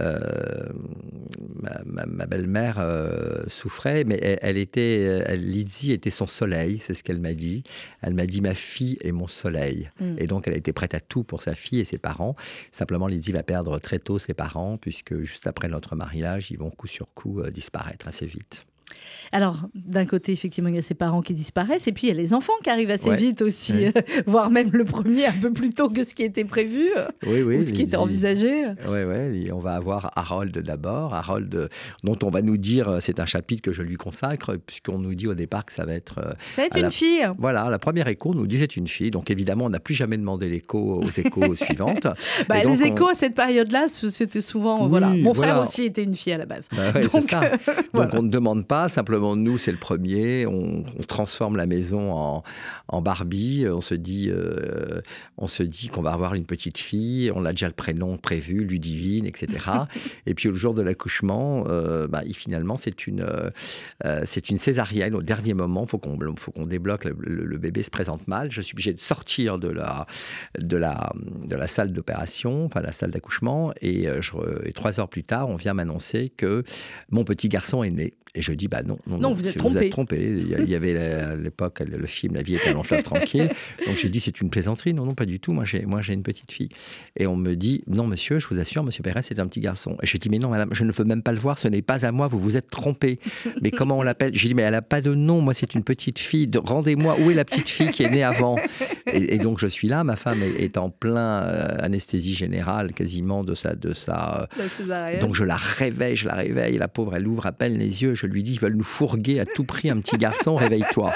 [0.00, 0.18] euh,
[1.62, 2.82] ma, ma- ma belle-mère
[3.48, 5.56] souffrait, mais elle, elle était, elle,
[5.90, 7.62] était son soleil, c'est ce qu'elle m'a dit.
[8.02, 9.90] Elle m'a dit ma fille est mon soleil.
[10.00, 10.15] Mm.
[10.18, 12.36] Et donc, elle a été prête à tout pour sa fille et ses parents.
[12.72, 16.70] Simplement, Lydie va perdre très tôt ses parents, puisque juste après notre mariage, ils vont
[16.70, 18.66] coup sur coup euh, disparaître assez vite.
[19.32, 22.12] Alors, d'un côté, effectivement, il y a ses parents qui disparaissent, et puis il y
[22.12, 23.16] a les enfants qui arrivent assez Ouais.
[23.16, 23.90] vite aussi, euh,
[24.26, 27.42] voire même le premier un peu plus tôt que ce qui était prévu, euh, Oui,
[27.42, 27.56] oui.
[27.58, 28.64] ou ce qui était envisagé.
[28.88, 31.68] Oui, oui, on va avoir Harold d'abord, Harold euh,
[32.04, 35.26] dont on va nous dire, c'est un chapitre que je lui consacre, puisqu'on nous dit
[35.26, 36.14] au départ que ça va être...
[36.54, 37.26] Ça va être une la- fille.
[37.38, 40.16] Voilà, la première écho nous dit c'est une fille, donc évidemment on n'a plus jamais
[40.16, 42.06] demandé l'écho aux échos suivantes.
[42.48, 44.86] Bah, les on- échos à cette période-là, c'était souvent.
[44.86, 45.08] Voilà.
[45.08, 46.64] Mon frère aussi était une fille à la base.
[46.74, 47.40] Bah ouais, Donc, ça.
[47.66, 48.10] Donc voilà.
[48.14, 52.42] on ne demande pas, simplement nous c'est le premier, on, on transforme la maison en,
[52.88, 55.00] en Barbie, on se dit, euh,
[55.38, 58.64] on se dit qu'on va avoir une petite fille, on a déjà le prénom prévu,
[58.64, 59.46] Ludivine, etc.
[60.26, 63.22] Et puis au jour de l'accouchement, euh, bah, il- finalement c'est une,
[64.04, 65.14] euh, c'est une césarienne.
[65.14, 68.50] Au dernier moment, faut qu'on, faut qu'on débloque, le, le- le bébé se présente mal,
[68.50, 70.06] je suis obligé de sortir de la,
[70.58, 71.12] de la,
[71.44, 75.24] de la salle d'opération, enfin la salle d'accouchement, et, je re- et trois heures plus
[75.24, 76.62] tard, on vient m'annoncer que
[77.10, 78.14] mon petit garçon est né.
[78.36, 80.18] Et je dis, bah non, non, Non, vous êtes Vous êtes trompé.
[80.20, 83.50] Il y avait à l'époque le, film La vie est un long fleuve tranquille.
[83.86, 84.92] Donc j'ai dit, c'est une plaisanterie.
[84.92, 85.52] Non, non, pas du tout.
[85.52, 86.68] Moi, j'ai, moi, j'ai une petite fille.
[87.16, 89.96] Et on me dit, non, monsieur, je vous assure, monsieur Pérez, c'est un petit garçon.
[90.02, 91.58] Et je dis, mais non, madame, je ne veux même pas le voir.
[91.58, 92.28] Ce n'est pas à moi.
[92.28, 93.18] Vous vous êtes trompé.
[93.62, 94.32] Mais comment on l'appelle?
[94.34, 95.40] J'ai dit, mais elle n'a pas de nom.
[95.40, 96.46] Moi, c'est une petite fille.
[96.46, 98.56] De- Rendez-moi où est la petite fille qui est née avant?
[99.06, 100.04] Et, et donc je suis là.
[100.04, 105.20] Ma femme est, est en plein euh, anesthésie générale, quasiment de sa, de sa, euh,
[105.20, 106.78] donc je la réveille, je la réveille.
[106.78, 108.14] La pauvre, elle ouvre à peine les yeux.
[108.14, 111.14] Je lui dis, ils veulent nous fourguer à tout prix un petit garçon, réveille-toi.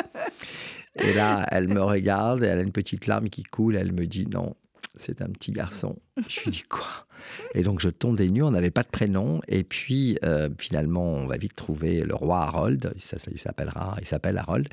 [0.97, 3.77] Et là, elle me regarde, et elle a une petite larme qui coule.
[3.77, 4.55] Elle me dit, non,
[4.95, 5.99] c'est un petit garçon.
[6.29, 7.07] Je lui dis, quoi?
[7.55, 9.41] Et donc je tombe des nues, on n'avait pas de prénom.
[9.49, 12.93] Et puis euh, finalement, on va vite trouver le roi Harold.
[12.99, 14.69] Ça, ça, il s'appellera, il s'appelle Harold.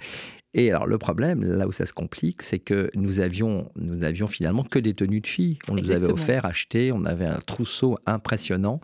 [0.54, 4.28] Et alors le problème, là où ça se complique, c'est que nous avions, nous n'avions
[4.28, 5.60] finalement que des tenues de filles.
[5.70, 8.80] On nous avait offert, acheté, on avait un trousseau impressionnant.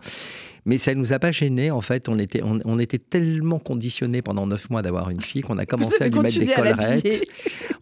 [0.66, 1.70] Mais ça ne nous a pas gênés.
[1.70, 5.42] En fait, on était, on, on était tellement conditionnés pendant neuf mois d'avoir une fille
[5.42, 7.28] qu'on a commencé à lui mettre des collerettes.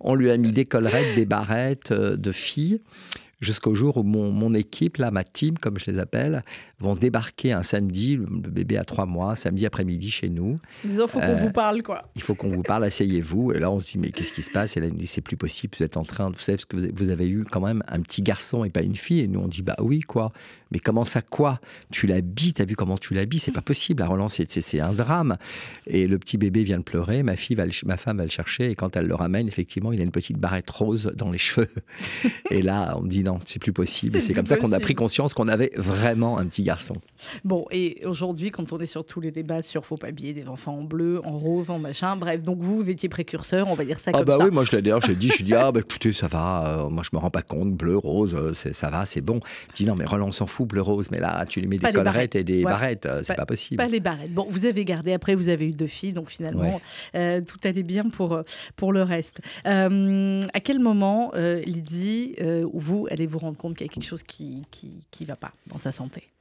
[0.00, 2.80] On lui a mis des collerettes, des barrettes euh, de filles.
[3.42, 6.44] Jusqu'au jour où mon, mon équipe, là, ma team, comme je les appelle,
[6.78, 10.60] vont débarquer un samedi, le bébé a trois mois, samedi après-midi chez nous.
[10.84, 12.02] Disons, faut qu'on Euh, vous parle, quoi.
[12.14, 13.52] Il faut qu'on vous parle, asseyez-vous.
[13.52, 14.76] Et là, on se dit, mais qu'est-ce qui se passe?
[14.76, 16.56] Et là, il nous dit, c'est plus possible, vous êtes en train, de- vous savez,
[16.56, 19.20] parce que vous avez eu quand même un petit garçon et pas une fille.
[19.20, 20.32] Et nous, on dit, bah oui, quoi.
[20.72, 21.60] Mais comment ça, quoi?
[21.90, 23.40] Tu l'habilles, t'as vu comment tu l'habilles?
[23.40, 24.02] C'est pas possible.
[24.02, 25.36] À Roland, c'est- un drame.
[25.86, 28.30] Et le petit bébé vient de pleurer, ma, fille va le ma femme va le
[28.30, 28.70] chercher.
[28.70, 31.68] Et quand elle le ramène, effectivement, il a une petite barrette rose dans les cheveux.
[32.50, 34.12] Et là, on me dit, non, c'est plus possible.
[34.12, 36.62] C'est Et c'est plus comme ça qu'on a pris conscience qu'on avait vraiment un petit
[36.62, 36.96] garçon.
[37.44, 40.48] Bon, et aujourd'hui, quand on est sur tous les débats sur faut pas habiller des
[40.48, 43.84] enfants en bleu, en rose, en machin, bref, donc vous, vous étiez précurseur, on va
[43.84, 44.44] dire ça Ah comme bah ça.
[44.44, 46.88] oui, moi je l'ai d'ailleurs, j'ai dit, je dis ah bah écoutez ça va, euh,
[46.88, 49.40] moi je me rends pas compte, bleu, rose, euh, ça va, c'est bon.
[49.70, 51.88] Je dis non mais Roland s'en fout, bleu, rose, mais là tu lui mets Pas
[51.90, 52.76] des collerettes et des Voilà.
[52.76, 53.76] barrettes, euh, c'est pas, possible.
[53.76, 54.32] Pas les barrettes.
[54.32, 56.80] Bon, vous avez gardé, après vous avez eu deux filles, donc finalement,
[57.14, 58.42] euh, tout allait bien pour, euh,
[58.76, 59.40] pour le reste.
[59.66, 63.92] Euh, à quel moment, euh, Lydie, ou vous, allez vous rendre compte qu'il y a
[63.92, 66.31] quelque chose qui qui, qui va pas dans sa santé?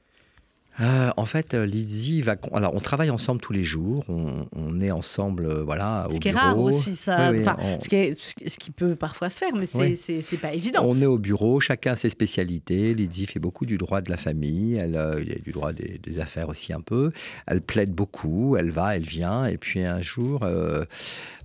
[0.80, 2.36] Euh, en fait, euh, Lydie va.
[2.54, 4.04] Alors, on travaille ensemble tous les jours.
[4.08, 6.44] On, on est ensemble, euh, voilà, au Ce qui est bureau.
[6.44, 7.30] rare aussi, ça.
[7.30, 9.66] Oui, oui, Enfin, on- ce, qui est- ce qui- ce qui peut parfois faire, mais
[9.66, 10.38] c'est Oui.
[10.40, 10.82] pas évident.
[10.86, 12.94] On est au bureau, chacun ses spécialités.
[12.94, 15.74] Lydie fait beaucoup du droit de la famille, elle euh, il y a du droit
[15.74, 17.12] des, des affaires aussi un peu.
[17.46, 20.40] Elle plaide beaucoup, elle va, elle vient, et puis un jour,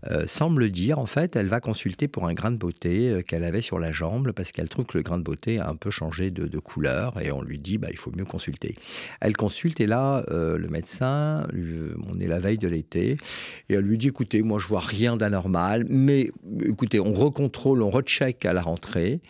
[0.05, 2.57] euh, euh, sans me le dire, en fait, elle va consulter pour un grain de
[2.57, 5.59] beauté euh, qu'elle avait sur la jambe, parce qu'elle trouve que le grain de beauté
[5.59, 8.73] a un peu changé de, couleur, et on lui dit, bah, il faut mieux consulter.
[9.21, 11.47] Elle consulte, et là, euh, le médecin,
[12.09, 13.17] on est la veille de l'été,
[13.69, 16.31] et elle lui dit, écoutez, moi je vois rien d'anormal, mais
[16.61, 19.21] écoutez, on recontrôle, on recheck à la rentrée,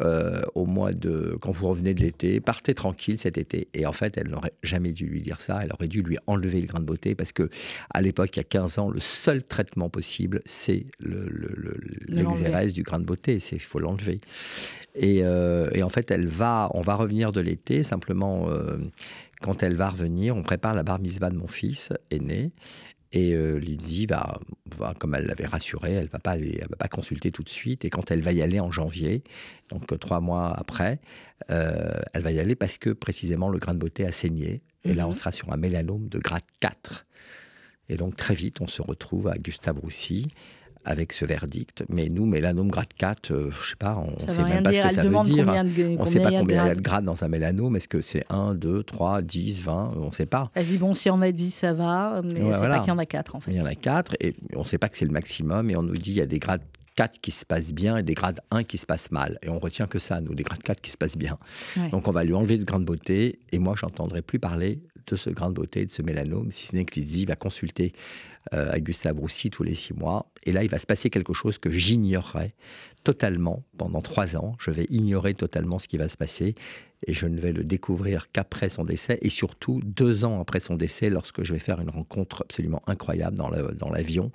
[0.00, 3.68] euh, au mois de, quand vous revenez de l'été, partez tranquille cet été.
[3.74, 6.60] Et en fait, elle n'aurait jamais dû lui dire ça, elle aurait dû lui enlever
[6.60, 7.48] le grain de beauté, parce que
[7.90, 12.72] à l'époque, il y a 15 ans, le seul traitement possible, c'est le- le- l'exérèse
[12.74, 14.20] du grain de beauté, il faut l'enlever.
[14.94, 18.76] Et, euh, et en fait, elle va, on va revenir de l'été, simplement, euh,
[19.40, 22.50] quand elle va revenir, on prépare la bar mitzvah de mon fils aîné.
[23.16, 24.38] Et euh, Lydie va,
[24.76, 27.86] va, comme elle l'avait rassuré, elle ne va, pas va pas consulter tout de suite.
[27.86, 29.24] Et quand elle va y aller en janvier,
[29.70, 30.98] donc euh, trois mois après,
[31.50, 34.60] euh, elle va y aller parce que précisément le grain de beauté a saigné.
[34.84, 35.16] Et là, on mhm.
[35.16, 37.06] sera sur un mélanome de grade 4.
[37.88, 40.28] Et donc très vite, on se retrouve à Gustave Roussy
[40.86, 41.84] avec ce verdict.
[41.88, 44.72] Mais nous, mélanome grade 4, euh, je ne sais pas, on ne sait même pas
[44.72, 45.48] ce que ça veut dire.
[45.98, 47.76] on ne sait pas combien il y a de grades dans un mélanome.
[47.76, 50.50] Est-ce que c'est 1, 2, 3, 10, 20 On ne sait pas.
[50.54, 52.92] Elle dit, bon, si on a 10, ça va, mais ouais, c'est pas qu'il y
[52.92, 53.50] en a 4 en fait.
[53.50, 55.70] Il y en a 4 et on ne sait pas que c'est le maximum.
[55.70, 56.62] Et on nous dit, il y a des grades
[56.94, 59.38] 4 qui se passent bien et des grades 1 qui se passent mal.
[59.42, 61.36] Et on retient que ça, nous, des grades 4 qui se passent bien.
[61.90, 65.16] Donc on va lui enlever ce grain de beauté et moi, j'entendrai plus parler de
[65.16, 67.92] ce grain de beauté, de ce mélanome, si ce n'est que Lydie va consulter
[68.54, 70.30] euh, à Gustave Roussy tous les six mois.
[70.44, 72.54] Et là, il va se passer quelque chose que j'ignorerai
[73.04, 74.56] totalement pendant trois ans.
[74.58, 76.54] Je vais ignorer totalement ce qui va se passer
[77.06, 80.74] et je ne vais le découvrir qu'après son décès et surtout deux ans après son
[80.74, 84.32] décès lorsque je vais faire une rencontre absolument incroyable dans l'avion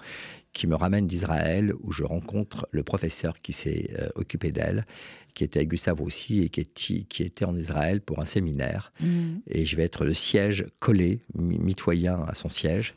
[0.53, 4.85] qui me ramène d'Israël où je rencontre le professeur qui s'est euh, occupé d'elle
[5.33, 8.91] qui était à Gustave aussi et qui, qui, était en Israël pour un séminaire.
[8.99, 9.37] Mmh.
[9.47, 12.93] Et je vais être le siège collé, mitoyen à son siège.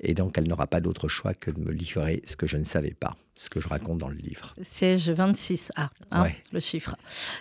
[0.00, 2.64] Et donc, elle n'aura pas d'autre choix que de me livrer ce que je ne
[2.64, 4.54] savais pas, ce que je raconte dans le livre.
[4.62, 6.96] Siège 26A, hein, le chiffre.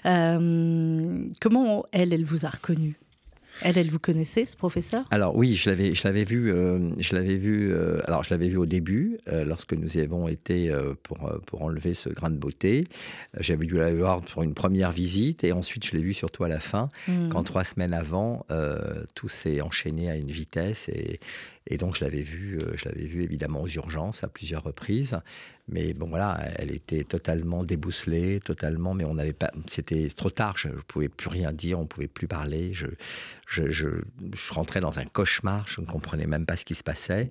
[0.05, 2.97] Euh, comment elle, elle vous a reconnu?
[3.61, 5.05] Elle, elle vous connaissait, ce professeur?
[5.11, 7.71] Alors oui, je l'avais, je l'avais vu, euh, je l'avais vu.
[7.71, 10.71] Euh, alors je l'avais vu au début, euh, lorsque nous y avons été
[11.03, 12.85] pour pour enlever ce grain de beauté.
[13.39, 16.47] J'avais dû la voir pour une première visite et ensuite je l'ai vu surtout à
[16.49, 17.29] la fin, hmm.
[17.29, 18.45] quand trois semaines avant,
[19.15, 21.19] tout s'est enchaîné à une vitesse et
[21.69, 25.19] et donc je l'avais vu, je l'avais vu évidemment aux urgences à plusieurs reprises.
[25.71, 28.95] Mais bon voilà, elle était totalement débousselée, totalement.
[28.95, 30.57] Mais on n'avait pas, c'était trop tard.
[30.57, 32.73] Je ne pouvais plus rien dire, on ne pouvait plus parler.
[32.73, 32.87] Je,
[33.45, 33.87] je, je,
[34.49, 35.67] rentrais dans un cauchemar.
[35.67, 37.29] Je ne comprenais même pas ce qui se passait.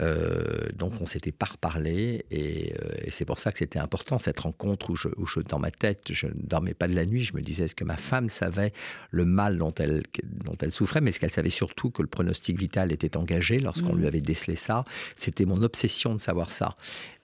[0.00, 4.18] Euh, donc on s'était pas reparlé et, euh, et c'est pour ça que c'était important
[4.18, 7.06] cette rencontre où je, où je, dans ma tête, je ne dormais pas de la
[7.06, 7.22] nuit.
[7.22, 8.72] Je me disais est-ce que ma femme savait
[9.10, 12.58] le mal dont elle, dont elle souffrait, mais est-ce qu'elle savait surtout que le pronostic
[12.58, 14.00] vital était engagé lorsqu'on mmh.
[14.00, 14.84] lui avait décelé ça
[15.16, 16.74] C'était mon obsession de savoir ça.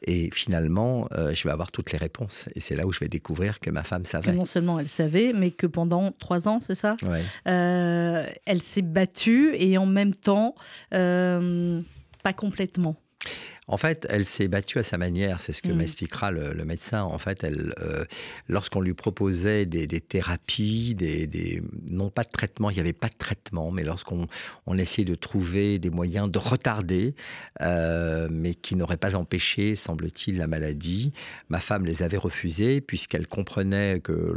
[0.02, 2.46] Et finalement, euh, je vais avoir toutes les réponses.
[2.54, 4.32] Et c'est là où je vais découvrir que ma femme savait.
[4.32, 6.96] Que non seulement elle savait, mais que pendant trois ans, c'est ça?
[7.46, 10.54] Euh, Elle s'est battue et en même temps,
[10.94, 11.80] euh,
[12.22, 12.96] pas complètement.
[13.70, 15.76] En fait, elle s'est battue à sa manière, c'est ce que mm.
[15.76, 17.02] m'expliquera le, médecin.
[17.02, 18.04] En fait, elle, euh,
[18.48, 23.14] lorsqu'on lui proposait des, thérapies, des, non pas de traitement, il n'y avait pas de
[23.16, 24.26] traitement, mais lorsqu'on
[24.66, 27.14] on essayait de trouver des moyens de retarder,
[27.61, 31.12] euh, mais qui n'auraient pas empêché, semble-t-il, la maladie,
[31.48, 34.35] ma femme les avait refusés puisqu'elle comprenait que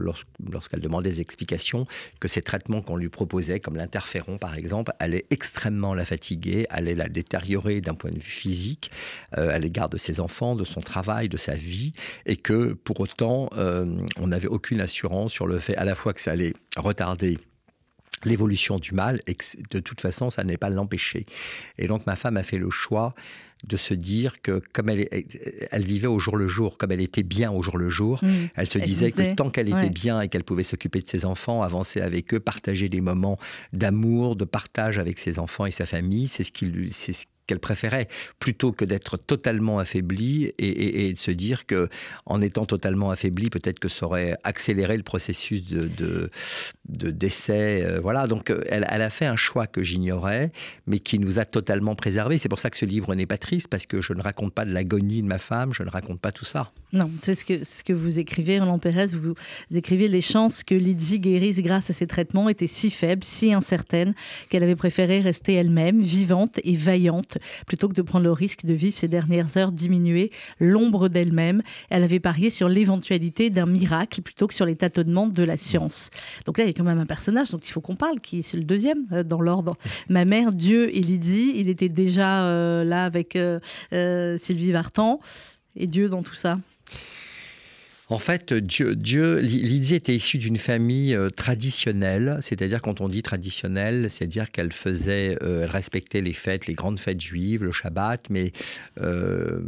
[0.47, 1.87] lorsqu'elle demandait des explications,
[2.19, 6.93] que ces traitements qu'on lui proposait, comme l'interféron par exemple, allaient extrêmement la fatiguer, allaient
[6.93, 8.91] la détériorer d'un point de vue physique.
[9.37, 11.93] Euh, à l'égard de ses enfants, de son travail, de sa vie,
[12.25, 16.13] et que pour autant, euh, on n'avait aucune assurance sur le fait à la fois
[16.13, 17.39] que ça allait retarder
[18.25, 21.25] l'évolution du mal et que de toute façon, ça n'est pas l'empêcher.
[21.77, 23.15] Et donc ma femme a fait le choix
[23.63, 25.07] de se dire que comme elle,
[25.71, 28.27] elle vivait au jour le jour, comme elle était bien au jour le jour, mmh.
[28.55, 31.63] elle se disait, que tant qu'elle était bien et qu'elle pouvait s'occuper de ses enfants,
[31.63, 33.37] avancer avec eux, partager des moments
[33.71, 37.59] d'amour, de partage avec ses enfants et sa famille, c'est ce qui, c'est ce qu'elle
[37.59, 38.07] préférait,
[38.39, 41.89] plutôt que d'être totalement affaiblie et, de se dire que
[42.25, 45.89] en étant totalement affaiblie, peut-être que ça aurait accéléré le processus de,
[46.87, 47.83] de, décès.
[47.83, 50.51] Euh, voilà, donc euh, elle, a fait un choix que j'ignorais,
[50.87, 52.37] mais qui nous a totalement préservés.
[52.37, 54.65] C'est pour ça que ce livre n'est pas triste, parce que je ne raconte pas
[54.65, 56.69] de l'agonie de ma femme, je ne raconte pas tout ça.
[56.93, 59.33] Non, c'est ce que, vous écrivez, Roland Pérez, vous,
[59.73, 64.13] écrivez les chances que Lydie guérisse grâce à ses traitements étaient si faibles, si incertaines,
[64.49, 67.32] qu'elle avait préféré rester elle-même, vivante et vaillante
[67.67, 71.61] plutôt que de prendre le risque de vivre ces dernières heures diminuées, l'ombre d'elle-même.
[71.89, 76.09] Elle avait parié sur l'éventualité d'un miracle plutôt que sur les tâtonnements de la science.
[76.45, 78.39] Donc là, il y a quand même un personnage dont il faut qu'on parle, qui
[78.39, 79.75] est le deuxième euh, dans l'ordre.
[80.09, 83.59] Ma mère, Dieu et Lydie, il était déjà euh, là avec euh,
[84.37, 85.19] Sylvie Vartan.
[85.75, 86.59] Et Dieu dans tout ça?
[88.09, 93.21] En fait, Dieu, Dieu Lydie était issue d'une famille euh, traditionnelle, c'est-à-dire quand on dit
[93.21, 98.29] traditionnelle, c'est-à-dire qu'elle faisait, euh, elle respectait les fêtes, les grandes fêtes juives, le Shabbat,
[98.29, 98.51] mais
[98.99, 99.61] euh,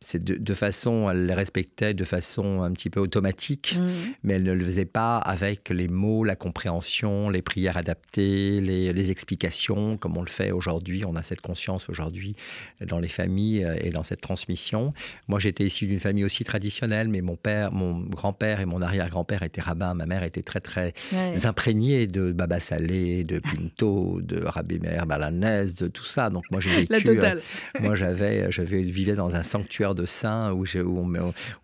[0.00, 3.86] c'est de, façon, elle les respectait de façon un petit peu automatique, mmh.
[4.22, 8.92] mais elle ne le faisait pas avec les mots, la compréhension, les prières adaptées, les,
[8.92, 11.02] les explications, comme on le fait aujourd'hui.
[11.04, 12.36] On a cette conscience aujourd'hui
[12.80, 14.92] dans les familles et dans cette transmission.
[15.26, 18.82] Moi, j'étais issu d'une famille aussi traditionnelle traditionnel, mais mon père, mon grand-père et mon
[18.82, 19.94] arrière-grand-père étaient rabbins.
[19.94, 21.46] Ma mère était très, très Ouais.
[21.46, 26.28] imprégnée de Baba Salé, de Pinto, de Rabbi Meir Balanès, de tout ça.
[26.30, 26.92] Donc moi, j'ai vécu.
[26.92, 27.40] La totale.
[27.76, 30.64] euh, moi, j'avais, je vivais dans un sanctuaire de saints où,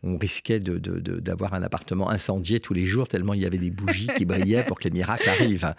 [0.02, 0.78] on, risquait de-
[1.20, 4.64] d'avoir un appartement incendié tous les jours, tellement il y avait des bougies qui brillaient
[4.64, 5.74] pour que les miracles arrivent.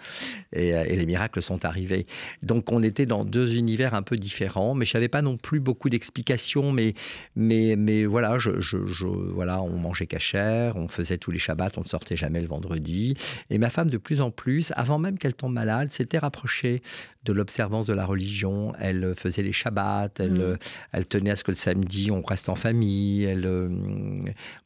[0.52, 2.06] Et, euh, et les miracles sont arrivés.
[2.42, 5.58] Donc on était dans deux univers un peu différents, mais je n'avais pas non plus
[5.60, 6.70] beaucoup d'explications.
[6.72, 6.94] Mais,
[7.34, 11.70] mais, mais voilà, je, je- je- voilà, on mangeait cachère, on faisait tous les Shabbats,
[11.76, 13.14] on ne sortait jamais le vendredi.
[13.50, 16.82] Et ma femme, de plus en plus, avant même qu'elle tombe malade, s'était rapprochée
[17.24, 18.72] de l'observance de la religion.
[18.78, 20.40] Elle faisait les Shabbats, elle, Mm.
[20.40, 20.56] euh,
[20.92, 23.24] elle tenait à ce que le samedi, on reste en famille.
[23.24, 23.68] Elle, euh,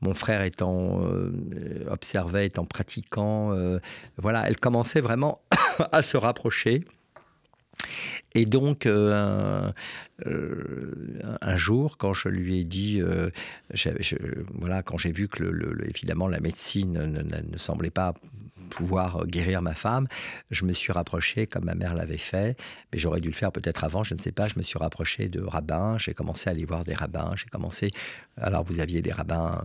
[0.01, 1.33] mon frère étant euh,
[1.91, 3.79] observait, étant pratiquant, euh,
[4.19, 5.41] voilà, elle commençait vraiment
[5.93, 6.85] à se rapprocher.
[8.35, 9.75] Et donc, euh, un,
[10.27, 10.93] euh,
[11.41, 13.31] un jour, quand je lui ai dit, euh,
[14.55, 15.45] voilà, quand j'ai vu que,
[15.89, 18.15] évidemment, la médecine ne, ne- semblait pas
[18.71, 20.07] pouvoir guérir ma femme,
[20.51, 22.57] je me suis rapproché comme ma mère l'avait fait,
[22.93, 25.29] mais j'aurais dû le faire peut-être avant, je ne sais pas, je me suis rapproché
[25.29, 27.91] de rabbins, j'ai commencé à aller voir des rabbins, j'ai commencé,
[28.37, 29.63] alors vous aviez des rabbins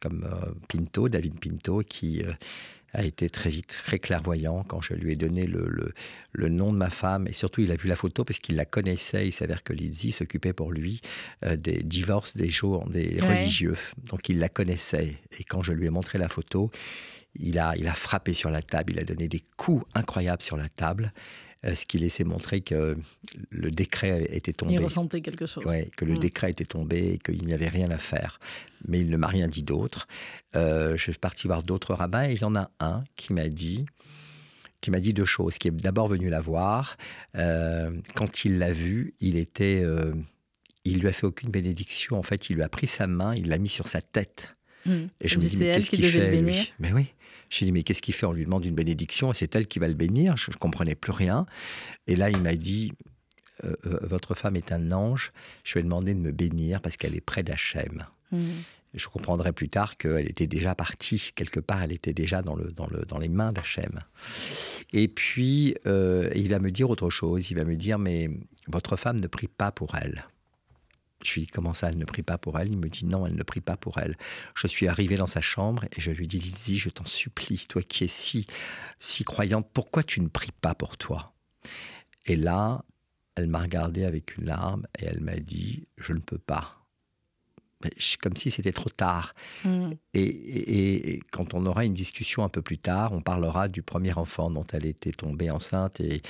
[0.00, 0.28] comme
[0.68, 2.22] Pinto, David Pinto, qui...
[2.94, 5.94] a été très vite très clairvoyant quand je lui ai donné le, le-
[6.32, 8.64] le nom de ma femme et surtout il a vu la photo parce qu'il la
[8.64, 9.26] connaissait.
[9.28, 11.00] Il s'avère que Lizzie s'occupait pour lui
[11.44, 13.28] euh, des divorces des jours des Ouais.
[13.28, 13.76] religieux.
[14.10, 16.70] Donc il la connaissait et quand je lui ai montré la photo,
[17.38, 20.58] il a, il a frappé sur la table, il a donné des coups incroyables sur
[20.58, 21.12] la table,
[21.64, 22.96] ce qui laissait montrer que
[23.50, 24.74] le décret était tombé.
[24.74, 25.64] Il ressentait quelque chose.
[25.64, 26.18] Ouais, que le Mm.
[26.18, 28.40] décret était tombé et qu'il n'y avait rien à faire.
[28.88, 30.08] Mais il ne m'a rien dit d'autre.
[30.56, 33.48] Euh, je suis parti voir d'autres rabbins et il y en a un qui m'a
[33.48, 33.86] dit
[34.80, 35.58] qui m'a dit deux choses.
[35.58, 36.96] Qui est d'abord venu la voir.
[37.36, 40.12] Euh, quand il l'a vue, il était, euh,
[40.84, 42.18] il lui a fait aucune bénédiction.
[42.18, 44.56] En fait, il lui a pris sa main, il l'a mis sur sa tête.
[44.84, 44.90] Mm.
[45.20, 47.06] Et je Comme me dis, c'est mais elle qu'est-ce qui qu'il fait, lui Mais oui.
[47.52, 48.24] Je lui ai dit, mais qu'est-ce qu'il fait?
[48.24, 50.38] On lui demande une bénédiction et c'est elle qui va le bénir.
[50.38, 51.44] Je ne comprenais plus rien.
[52.06, 52.92] Et là, il m'a dit,
[53.64, 55.32] euh, euh, votre femme est un ange.
[55.62, 58.06] Je lui ai demandé de me bénir parce qu'elle est près d'Hachem.
[58.30, 58.52] Mm.
[58.94, 61.32] Je comprendrai plus tard qu'elle était déjà partie.
[61.34, 64.00] Quelque part, elle était déjà dans, le, dans, le, dans les mains d'Hachem.
[64.94, 67.50] Et puis, euh, il va me dire autre chose.
[67.50, 68.30] Il va me dire, mais
[68.66, 70.24] votre femme ne prie pas pour elle.
[71.24, 72.70] Je lui dis, comment ça, elle ne prie pas pour elle?
[72.70, 74.16] Il me dit, non, elle ne prie pas pour elle.
[74.54, 77.82] Je suis arrivé dans sa chambre et je lui dis, Lizzie, je t'en supplie, toi
[77.82, 78.46] qui es si,
[78.98, 81.32] si croyante, pourquoi tu ne pries pas pour toi?
[82.26, 82.84] Et là,
[83.34, 86.81] elle m'a regardé avec une larme et elle m'a dit, je ne peux pas.
[87.96, 89.34] Je- Comme si c'était trop tard.
[89.64, 89.92] Mm.
[90.14, 93.82] Et, et- et quand on aura une discussion un peu plus tard, on parlera du
[93.82, 96.00] premier enfant dont elle était tombée enceinte.
[96.00, 96.22] Et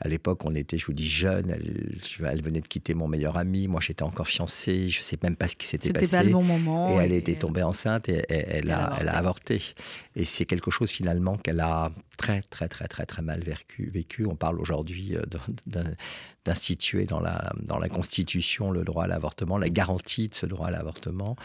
[0.00, 1.50] à l'époque, on était, je vous dis, jeunes.
[1.50, 3.68] Elle, elle venait de quitter mon meilleur ami.
[3.68, 4.88] Moi, j'étais encore fiancé.
[4.88, 6.16] Je ne sais même pas ce qui s'était C'était passé.
[6.16, 6.90] pas le bon moment.
[7.00, 9.62] Et elle était tombée enceinte et, elle, a, elle a avorté.
[10.16, 11.90] Et c'est quelque chose finalement qu'elle a
[12.20, 13.90] très, très, très, très, très mal vécu.
[13.92, 14.26] vécu.
[14.26, 15.22] On parle aujourd'hui euh,
[16.44, 20.68] d'instituer dans la, dans la Constitution le droit à l'avortement, la garantie de ce droit
[20.68, 21.36] à l'avortement.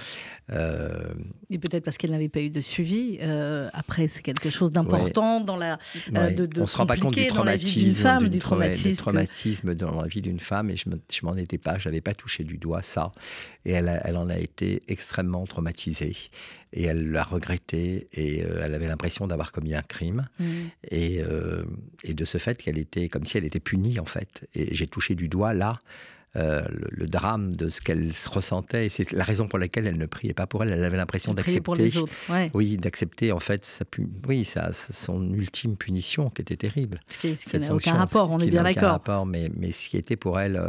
[0.51, 1.13] Euh,
[1.49, 3.17] Et peut-être parce qu'elle n'avait pas eu de suivi.
[3.21, 5.79] euh, après, c'est quelque chose d'important dans la.
[6.15, 9.01] Euh, de- de on se rend pas compte du traumatisme, femme, du traumatisme du que-
[9.01, 12.13] traumatisme dans la vie d'une femme et je me- je m'en étais pas, j'avais pas
[12.13, 13.11] touché du doigt ça
[13.65, 16.15] et elle, a- elle en a été extrêmement traumatisée
[16.75, 20.43] et elle l'a regretté et euh, elle avait l'impression d'avoir commis un crime Mm.
[20.91, 21.63] et, euh,
[22.03, 24.85] et de ce fait qu'elle était comme si elle était punie en fait et j'ai
[24.87, 25.79] touché du doigt là
[26.37, 29.87] euh, le, le drame de ce qu'elle se ressentait et c'est la raison pour laquelle
[29.87, 32.11] elle ne priait pas pour elle elle avait l'impression pour d'accepter les autres.
[32.29, 32.51] Ouais.
[32.53, 37.17] oui d'accepter en fait sa, pu- oui sa, son ultime punition qui était terrible Ce
[37.19, 38.91] qui, ce qui n'a aucun rapport, on est bien d'accord.
[38.91, 40.61] rapport, mais, mais ce qui était pour elle,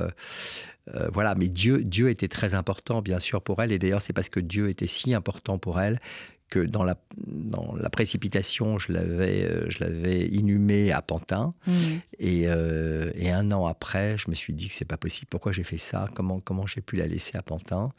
[0.94, 4.12] euh, voilà, mais Dieu, Dieu était très important, bien sûr, pour elle, et d'ailleurs, c'est
[4.12, 6.00] parce que Dieu était si important pour elle
[6.48, 11.72] que dans la, dans la précipitation, je l'avais, euh, je l'avais inhumée à Pantin, Mm.
[12.20, 15.26] et, euh, et un an après, je me suis dit que c'est pas possible.
[15.28, 16.08] Pourquoi j'ai fait ça?
[16.14, 17.92] Comment, comment j'ai pu la laisser à Pantin?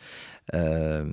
[0.53, 1.05] Euh,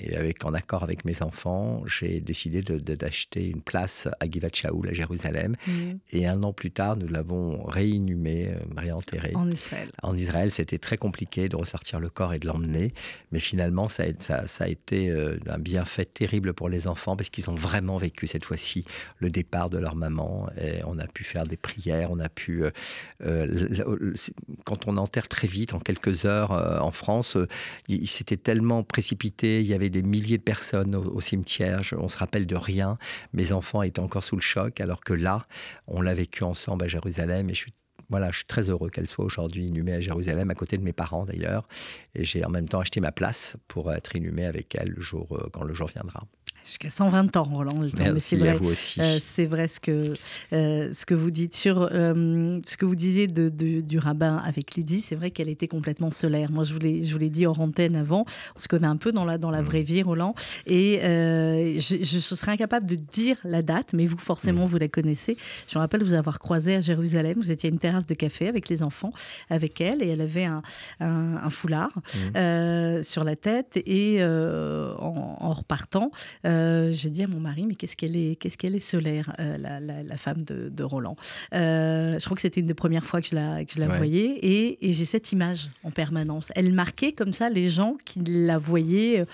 [0.00, 4.30] Et avec, en accord avec mes enfants, j'ai décidé de- de- d'acheter une place à
[4.30, 5.56] Givat Shaul, à Jérusalem.
[5.66, 5.72] Mm.
[6.12, 9.32] Et un an plus tard, nous l'avons réinhumé, euh, réenterré.
[9.34, 9.90] En Israël.
[10.02, 12.92] En Israël, c'était très compliqué de ressortir le corps et de l'emmener.
[13.32, 17.30] Mais finalement, ça a, ça- ça a été un bienfait terrible pour les enfants parce
[17.30, 18.84] qu'ils ont vraiment vécu cette fois-ci
[19.18, 20.48] le départ de leur maman.
[20.60, 22.64] Et on a pu faire des prières, on a pu...
[22.64, 22.70] euh,
[23.24, 24.14] euh,
[24.64, 27.46] quand on enterre très vite, en quelques heures euh, en France, euh,
[27.88, 32.08] il, s'était tellement précipité, il y avait des milliers de personnes au, cimetière, je- on
[32.08, 32.98] se rappelle de rien.
[33.32, 35.42] Mes enfants étaient encore sous le choc, alors que là,
[35.86, 37.72] on l'a vécu ensemble à Jérusalem et je suis
[38.10, 40.94] voilà, je suis très heureux qu'elle soit aujourd'hui inhumée à Jérusalem, à côté de mes
[40.94, 41.68] parents d'ailleurs.
[42.14, 45.38] Et j'ai en même temps acheté ma place pour être inhumé avec elle le jour,
[45.52, 46.24] quand le jour viendra.
[46.68, 47.80] Jusqu'à 120 ans, Roland.
[48.18, 48.56] c'est vrai.
[48.98, 50.14] Euh, c'est vrai ce que,
[50.52, 51.56] euh, ce que vous dites.
[51.56, 56.10] Sur ce que vous disiez de, du rabbin avec Lydie, c'est vrai qu'elle était complètement
[56.10, 56.50] solaire.
[56.52, 58.24] Moi, je vous l'ai, je vous l'ai dit hors antenne avant.
[58.54, 59.84] On se connaît un peu dans la, dans la vraie mm.
[59.84, 60.34] vie, Roland.
[60.66, 64.68] Et je, je, serais incapable de dire la date, mais vous, forcément, mm.
[64.68, 65.36] vous la connaissez.
[65.68, 67.34] Je me rappelle vous avoir croisé à Jérusalem.
[67.38, 69.12] Vous étiez à une terrasse de café avec les enfants,
[69.48, 70.62] avec elle, et elle avait un,
[71.00, 71.92] un, foulard
[72.34, 73.02] mmh.
[73.02, 73.78] sur la tête.
[73.86, 76.10] Et euh, en, repartant,
[76.44, 76.57] euh,
[76.92, 80.16] j'ai dit à mon mari, mais qu'est-ce qu'elle est, qu'est-ce qu'elle est solaire, la, la,
[80.16, 81.16] femme de, de Roland.
[81.52, 84.38] je crois que c'était une des premières fois que je la, que je la voyais,
[84.42, 86.50] et, et j'ai cette image en permanence.
[86.54, 89.24] Elle marquait comme ça les gens qui la voyaient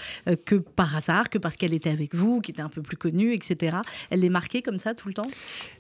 [0.45, 3.35] que par hasard, que parce qu'elle était avec vous, qui était un peu plus connue,
[3.35, 3.79] etc.
[4.11, 5.31] Elle les marquait comme ça tout le temps?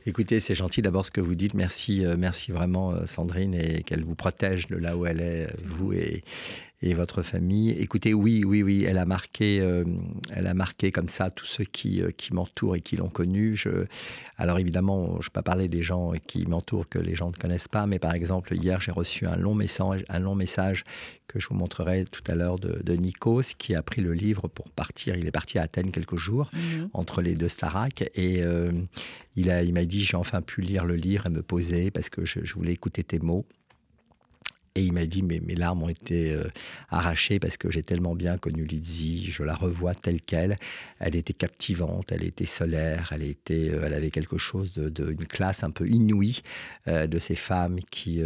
[0.06, 1.54] Écoutez, c'est gentil d'abord ce que vous dites.
[1.54, 6.22] Merci, merci vraiment Sandrine et qu'elle vous protège de là où elle est, vous et,
[6.84, 7.70] et votre famille.
[7.70, 9.84] Écoutez, oui, oui, oui, elle a marqué, euh,
[10.34, 13.56] elle a marqué comme ça tous ceux qui, euh, qui m'entourent et qui l'ont connue.
[13.56, 13.86] Je...
[14.36, 17.36] Alors évidemment, je ne peux pas parler des gens qui m'entourent que les gens ne
[17.36, 20.84] connaissent pas, mais par exemple, hier, j'ai reçu un long message, un long message
[21.26, 24.68] que je vous montrerai tout à l'heure de, Nikos, qui a pris le livre pour
[24.68, 25.16] partir.
[25.16, 26.90] Il est parti à Athènes quelques jours, mhm.
[26.92, 28.70] entre les deux Starak, et euh,
[29.36, 32.26] il m'a il dit, j'ai enfin pu lire le livre et me poser parce que
[32.26, 33.46] je voulais écouter tes mots.
[34.76, 36.48] Et il m'a dit, mes larmes ont été euh,
[36.90, 40.56] arrachées parce que j'ai tellement bien connu Lizzie, je la revois telle qu'elle.
[40.98, 45.24] Elle était captivante, elle était solaire, elle, était, euh, elle avait quelque chose d'une de,
[45.26, 46.42] classe un peu inouïe
[46.88, 48.20] euh, de ces femmes qui,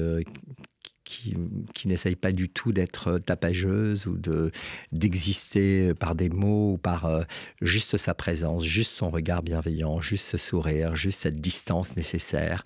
[1.05, 1.37] qui,
[1.75, 4.51] qui n'essayent pas du tout d'être tapageuses ou de
[4.91, 7.27] d'exister par des mots ou par
[7.61, 12.65] juste sa présence, juste son regard bienveillant, juste ce sourire, juste cette distance nécessaire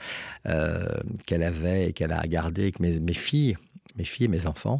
[1.26, 3.56] qu'elle avait et qu'elle a gardée avec mes, mes filles
[3.96, 4.78] mes filles et mes enfants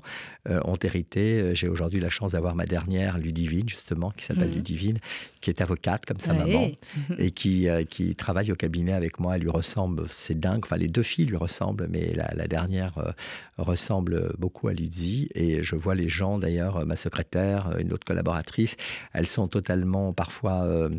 [0.48, 1.40] euh, ont hérité.
[1.40, 4.54] Euh, j'ai aujourd'hui la chance d'avoir ma dernière, Ludivine, justement, qui s'appelle mmh.
[4.54, 4.98] Ludivine,
[5.40, 6.70] qui est avocate comme sa maman
[7.18, 9.36] et qui, euh, qui travaille au cabinet avec moi.
[9.36, 10.60] Elle lui ressemble, c'est dingue.
[10.64, 13.14] Enfin, les deux filles lui ressemblent, mais la, dernière
[13.56, 15.28] ressemble beaucoup à Lydie.
[15.34, 18.76] Et je vois les gens, d'ailleurs, ma secrétaire, une autre collaboratrice,
[19.12, 20.90] elles sont totalement parfois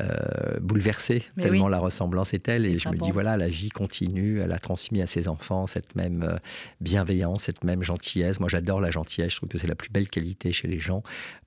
[0.00, 2.66] euh, bouleversée, tellement la ressemblance est telle.
[2.66, 4.40] Et je me dis, voilà, la vie continue.
[4.40, 6.36] Elle a transmis à ses enfants cette même euh,
[6.80, 8.40] bienveillance, cette même gentillesse.
[8.40, 9.32] Moi, j'adore la gentillesse.
[9.32, 11.02] Je trouve que c'est la plus belle qualité chez les gens.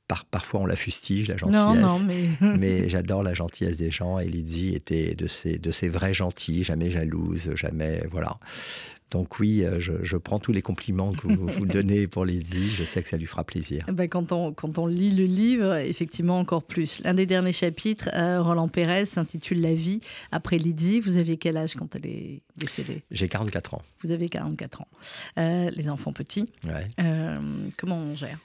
[0.08, 2.04] Par, parfois, on la fustige, la gentillesse.
[2.06, 4.20] mais, mais j'adore la gentillesse des gens.
[4.20, 8.04] Et Lydie était de ces, de ces vrais gentils, jamais jalouse, jamais.
[8.12, 8.38] Voilà.
[9.12, 12.70] Donc oui, euh, je, prends tous les compliments que vous, vous donnez pour Lydie.
[12.70, 13.86] Je sais que ça lui fera plaisir.
[13.90, 17.02] Eh ben, quand, on, quand on lit le livre, effectivement, encore plus.
[17.04, 20.00] L'un des derniers chapitres, euh, Roland Pérez, s'intitule La vie
[20.32, 21.02] après Lydie.
[21.02, 23.04] Vous aviez quel âge quand elle est décédée?
[23.12, 23.82] J'ai 44 ans.
[24.02, 24.88] Vous avez 44 ans.
[25.38, 26.50] Euh, les enfants petits.
[27.78, 28.40] comment on gère?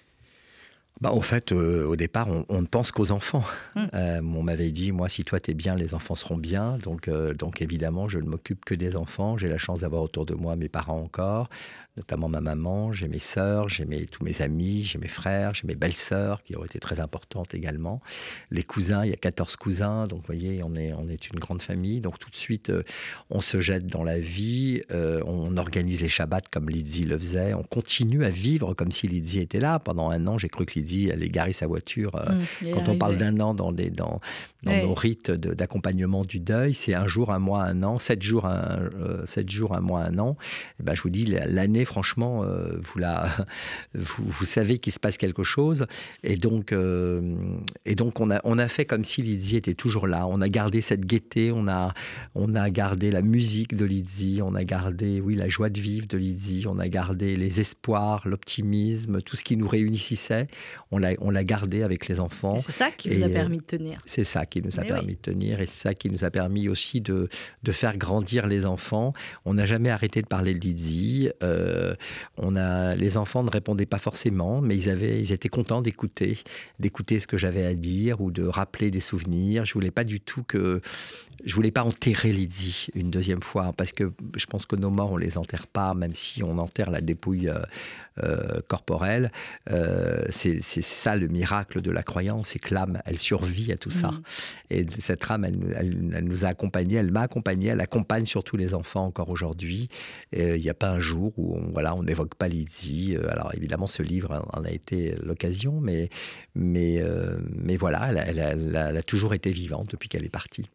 [1.01, 3.45] Bah, au fait, euh, au départ, on, ne pense qu'aux enfants.
[3.75, 3.85] Mmh.
[3.93, 6.79] Euh, on m'avait dit, moi, si toi, tu es bien, les enfants seront bien.
[6.79, 9.37] Donc, euh, donc évidemment, je ne m'occupe que des enfants.
[9.37, 11.51] J'ai la chance d'avoir autour de moi mes parents encore
[11.97, 15.75] notamment ma maman, j'ai mes sœurs, j'ai tous mes amis, j'ai mes frères, j'ai mes
[15.75, 18.03] belles-sœurs qui ont été très importantes également.
[18.51, 21.39] Les cousins, il y a 14 cousins, donc vous voyez, on est, on est une
[21.39, 22.01] grande famille.
[22.01, 22.83] Donc tout de suite, euh,
[23.31, 27.55] on se jette dans la vie, euh, on organise les Shabbats comme Lydie le faisait,
[27.55, 29.79] on continue à vivre comme si Lydie était là.
[29.79, 32.15] Pendant un an, j'ai cru que Lydie allait garer sa voiture.
[32.17, 34.21] Euh, mmh, quand on parle d'un an dans, des, dans,
[34.65, 38.45] dans nos rites d'accompagnement du deuil, c'est un jour, un mois, un an, sept jours,
[38.45, 38.91] un,
[39.25, 40.37] sept jours, un mois, un an.
[40.79, 43.29] Et ben, je vous dis, l'année franchement, euh, vous, la,
[43.95, 45.87] vous, savez qu'il se passe quelque chose.
[46.23, 47.35] Et donc, euh,
[47.87, 50.27] et donc on, a, on a fait comme si Lydie était toujours là.
[50.27, 51.95] On a gardé cette gaieté, on a,
[52.35, 56.07] on a gardé la musique de Lydie, on a gardé oui, la joie de vivre
[56.07, 60.49] de Lydie, on a gardé les espoirs, l'optimisme, tout ce qui nous réunissait.
[60.91, 62.59] On l'a, on l'a gardé avec les enfants.
[62.61, 64.01] C'est ça qui vous a permis de tenir.
[64.05, 66.69] C'est ça qui nous a permis de tenir et c'est ça qui nous a permis
[66.69, 67.29] aussi de,
[67.63, 69.13] de faire grandir les enfants.
[69.45, 71.31] On n'a jamais arrêté de parler de Lydie.
[71.43, 71.76] Euh,
[72.37, 76.39] on a, les enfants ne répondaient pas forcément, mais ils, avaient, ils étaient contents d'écouter,
[76.79, 79.65] d'écouter ce que j'avais à dire ou de rappeler des souvenirs.
[79.65, 80.81] Je voulais pas du tout que
[81.45, 85.13] je voulais pas enterrer Lydie une deuxième fois parce que je pense que nos morts
[85.13, 87.51] on les enterre pas, même si on enterre la dépouille
[88.23, 89.31] euh, euh, corporelle.
[89.71, 93.91] Euh, c'est ça le miracle de la croyance, c'est que l'âme elle survit à tout
[93.91, 94.09] ça.
[94.09, 94.23] Mm.
[94.71, 99.05] Et cette âme elle, nous a accompagnés, elle m'a accompagné, elle accompagne surtout les enfants
[99.05, 99.89] encore aujourd'hui.
[100.33, 103.17] Il n'y a pas un jour où on voilà on n'évoque pas Lydie.
[103.29, 106.11] Alors évidemment ce livre en a été l'occasion, mais
[106.55, 107.03] mais
[107.55, 110.69] mais voilà elle, elle, a toujours été vivante depuis qu'elle est partie.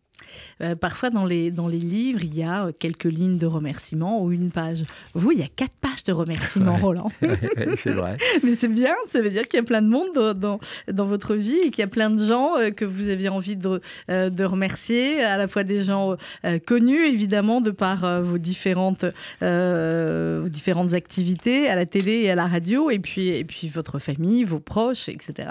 [0.61, 4.23] Euh, parfois, dans les, dans les livres, il y a euh, quelques lignes de remerciements
[4.23, 4.83] ou une page.
[5.13, 7.11] Vous, il y a quatre pages de remerciements, Roland.
[7.77, 8.17] c'est vrai.
[8.43, 10.59] Mais c'est bien, ça veut dire qu'il y a plein de monde dans,
[10.91, 13.57] dans, votre vie et qu'il y a plein de gens euh, que vous aviez envie
[13.57, 16.15] de, de remercier, à la fois des gens
[16.65, 19.05] connus, évidemment, de par vos, différentes,
[19.41, 23.99] vos différentes activités à la télé et à la radio, et puis, et puis votre
[23.99, 25.47] famille, vos proches, etc.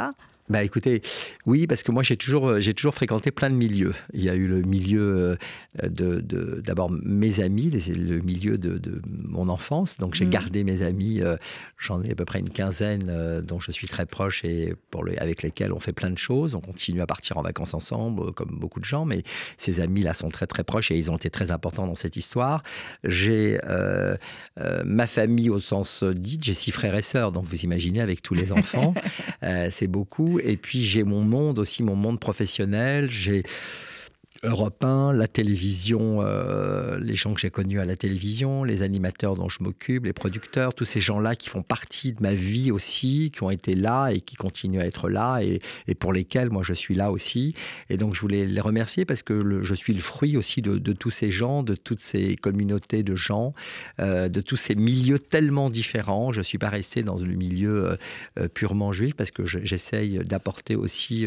[0.50, 1.00] Bah écoutez,
[1.46, 3.94] oui, parce que moi j'ai toujours, euh, j'ai toujours fréquenté plein de milieux.
[4.12, 5.38] Il y a eu le milieu
[5.80, 9.98] euh, de, d'abord mes amis, le milieu de, mon enfance.
[9.98, 10.30] Donc j'ai mmh.
[10.30, 11.36] gardé mes amis, euh,
[11.78, 15.20] j'en ai à peu près une quinzaine dont je suis très proche et pour le,
[15.22, 16.56] avec lesquels on fait plein de choses.
[16.56, 19.22] On continue à partir en vacances ensemble, comme beaucoup de gens, mais
[19.56, 22.64] ces amis-là sont très très proches et ils ont été très importants dans cette histoire.
[23.04, 23.60] J'ai
[24.84, 28.34] ma famille au sens dit, j'ai six frères et sœurs, donc vous imaginez avec tous
[28.34, 28.94] les enfants,
[29.70, 30.39] c'est beaucoup.
[30.44, 33.10] Et puis j'ai mon monde aussi, mon monde professionnel.
[33.10, 33.42] J'ai
[34.42, 39.36] Europe 1, la télévision, euh, les gens que j'ai connus à la télévision, les animateurs
[39.36, 43.32] dont je m'occupe, les producteurs, tous ces gens-là qui font partie de ma vie aussi,
[43.34, 45.60] qui ont été là et qui continuent à être là et,
[45.96, 47.54] pour lesquels moi je suis là aussi.
[47.90, 51.10] Et donc je voulais les remercier parce que je suis le fruit aussi de, tous
[51.10, 53.52] ces gens, de toutes ces communautés de gens,
[54.00, 56.32] euh, de tous ces milieux tellement différents.
[56.32, 57.98] Je ne suis pas resté dans le milieu
[58.38, 61.26] euh, purement juif parce que j'essaye d'apporter aussi,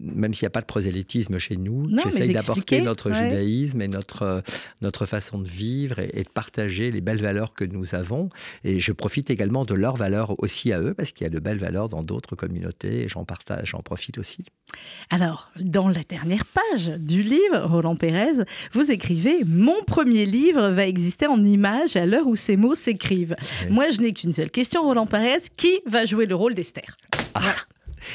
[0.00, 4.22] même s'il n'y a pas de prosélytisme chez nous, j'essaye d'apporter notre judaïsme et notre,
[4.22, 4.40] euh,
[4.80, 8.28] notre façon de vivre et, de partager les belles valeurs que nous avons.
[8.64, 11.38] Et je profite également de leurs valeurs aussi à eux, parce qu'il y a de
[11.38, 14.44] belles valeurs dans d'autres communautés et j'en partage, j'en profite aussi.
[15.10, 20.86] Alors, dans la dernière page du livre, Roland Pérez, vous écrivez Mon premier livre va
[20.86, 23.36] exister en images à l'heure où ces mots s'écrivent.
[23.70, 26.96] Moi, je n'ai qu'une seule question, Roland Pérez qui va jouer le rôle d'Esther?
[27.34, 27.54] Ah.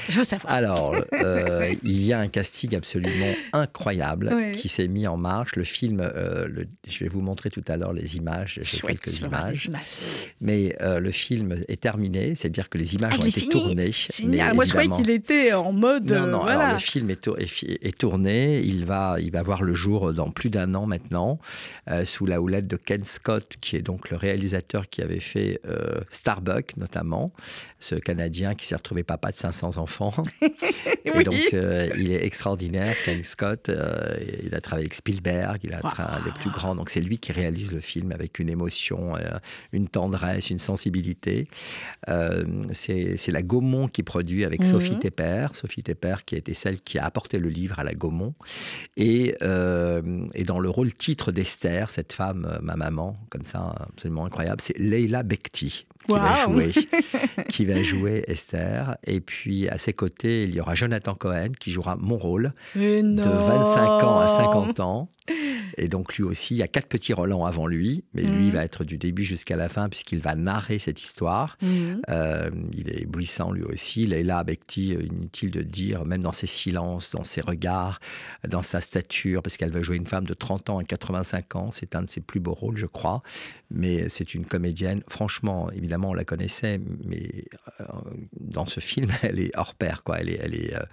[0.10, 0.54] Je veux savoir.
[0.54, 5.56] Alors, euh, il y a un casting absolument incroyable qui s'est mis en marche.
[5.56, 6.48] Le film, euh,
[6.88, 8.60] je vais vous montrer tout à l'heure les images.
[8.62, 9.72] J'ai quelques images.
[10.42, 13.92] Mais euh, le film est terminé, c'est-à-dire que les images ah, ont été tournées.
[14.24, 16.12] Mais Moi, je croyais qu'il était en mode.
[16.12, 16.44] Non, non.
[16.44, 18.62] Alors, le film est, est, tourné.
[18.62, 21.40] Il va, il va voir le jour dans plus d'un an maintenant,
[22.06, 25.62] sous la houlette de Ken Scott, qui est donc le réalisateur qui avait fait
[26.10, 27.32] Starbuck notamment,
[27.84, 30.14] ce Canadien qui s'est retrouvé papa de 500 enfants.
[31.06, 33.68] Et donc, euh, il est extraordinaire, Ken Scott.
[33.68, 36.26] Euh, il a travaillé avec Spielberg, il a wow.
[36.26, 36.76] les plus grands.
[36.76, 39.38] Donc, c'est lui qui réalise le film avec une émotion, euh,
[39.74, 41.48] une tendresse, une sensibilité.
[42.72, 45.00] c'est la Gaumont qui produit avec Sophie mhm.
[45.00, 45.48] Tepper.
[45.54, 48.34] Sophie Tepper, qui a été celle qui a apporté le livre à la Gaumont.
[48.96, 54.62] Et, et dans le rôle titre d'Esther, cette femme, ma maman, comme ça, absolument incroyable,
[54.62, 56.72] c'est Leila Bekti qui va jouer,
[57.50, 58.98] qui va jouer Esther.
[59.06, 63.22] Et puis à ses côtés, il y aura Jonathan Cohen qui jouera mon rôle de
[63.22, 65.10] 25 ans à 50 ans.
[65.78, 68.48] Et donc lui aussi, il y a quatre petits Roland avant lui, mais lui, il
[68.48, 68.52] mhm.
[68.52, 71.58] va être du début jusqu'à la fin puisqu'il va narrer cette histoire.
[71.62, 72.02] Mhm.
[72.10, 74.06] Euh, il est éblouissant lui aussi.
[74.06, 78.00] Là avec T, inutile de dire, même dans ses silences, dans ses regards,
[78.48, 81.70] dans sa stature, parce qu'elle va jouer une femme de 30 ans à 85 ans.
[81.72, 83.24] C'est un de ses plus beaux rôles, je crois.
[83.72, 85.02] Mais c'est une comédienne.
[85.08, 87.46] Franchement, évidemment, on la connaissait, mais
[87.80, 87.86] euh,
[88.40, 90.04] dans ce film, elle est hors pair.
[90.04, 90.20] Quoi.
[90.20, 90.84] Elle est, elle est euh,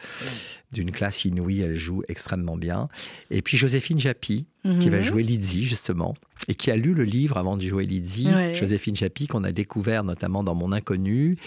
[0.73, 1.61] d'une classe inouïe.
[1.61, 2.89] Elle joue extrêmement bien.
[3.31, 5.03] Et puis Joséphine Japy, qui va mhm.
[5.03, 6.15] jouer Lizzie, justement,
[6.49, 10.05] et qui a lu le livre avant de jouer Lizzie, Joséphine Chapi, qu'on a découvert
[10.05, 11.39] notamment dans Mon Inconnu,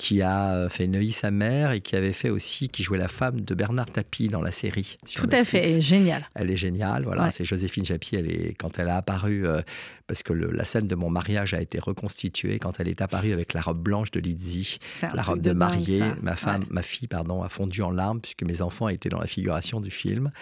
[0.00, 3.42] qui a fait Neuilly sa mère et qui avait fait aussi, qui jouait la femme
[3.42, 4.96] de Bernard Tapie dans la série.
[5.14, 6.26] Tout à fait, géniale.
[6.34, 7.30] Elle est géniale, voilà.
[7.30, 9.60] C'est Joséphine Chapi, elle est, quand elle a apparu, euh,
[10.06, 13.52] parce que la scène de mon mariage a été reconstituée quand elle est apparue avec
[13.52, 16.02] la robe blanche de Lizzie, la robe de, mariée.
[16.22, 19.26] ma femme, ma fille, pardon, a fondu en larmes puisque mes enfants étaient dans la
[19.26, 20.32] figuration du film.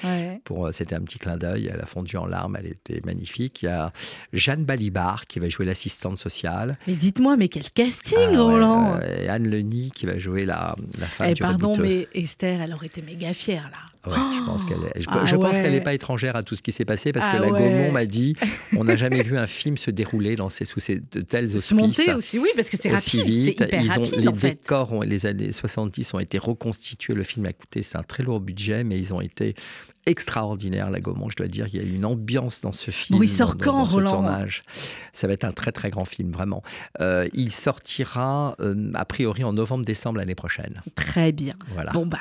[0.44, 1.68] Pour, euh, c'était un petit clin d'œil.
[1.72, 3.62] Elle a fondu en larmes, elle était magnifique.
[3.62, 3.92] Il y a
[4.32, 6.76] Jeanne Balibar qui va jouer l'assistante sociale.
[6.86, 11.30] Mais dites-moi, mais quel casting, ah Roland Anne Leni qui va jouer la, la femme
[11.30, 15.06] eh, Pardon, mais Esther, elle aurait été méga fière là je pense qu'elle est, je,
[15.08, 17.40] ah pense qu'elle n'est pas étrangère à tout ce qui s'est passé parce que ah
[17.40, 18.36] la Gaumont m'a dit
[18.76, 21.64] on n'a jamais vu un film se dérouler dans ces, sous ces, de tels auspices.
[21.64, 23.24] Se monter aussi, oui, parce que c'est rapide.
[23.24, 23.60] Vite.
[23.60, 27.14] Hyper Ils rapide, les décors, les années 70 ont été reconstitués.
[27.14, 29.54] Le film a coûté, c'est un très lourd budget, mais ils ont été
[30.08, 31.66] extraordinaires, la Gaumont, je dois dire.
[31.72, 33.18] Il y a une ambiance dans ce film.
[33.18, 34.62] Oui, il sort quand, Roland tournage?
[35.12, 36.62] Ça va être un très très grand film, vraiment.
[37.00, 40.80] Euh, il sortira euh, a priori en novembre-décembre l'année prochaine.
[40.94, 41.52] Très bien.
[41.74, 41.92] Voilà.
[41.92, 42.18] Bon bah,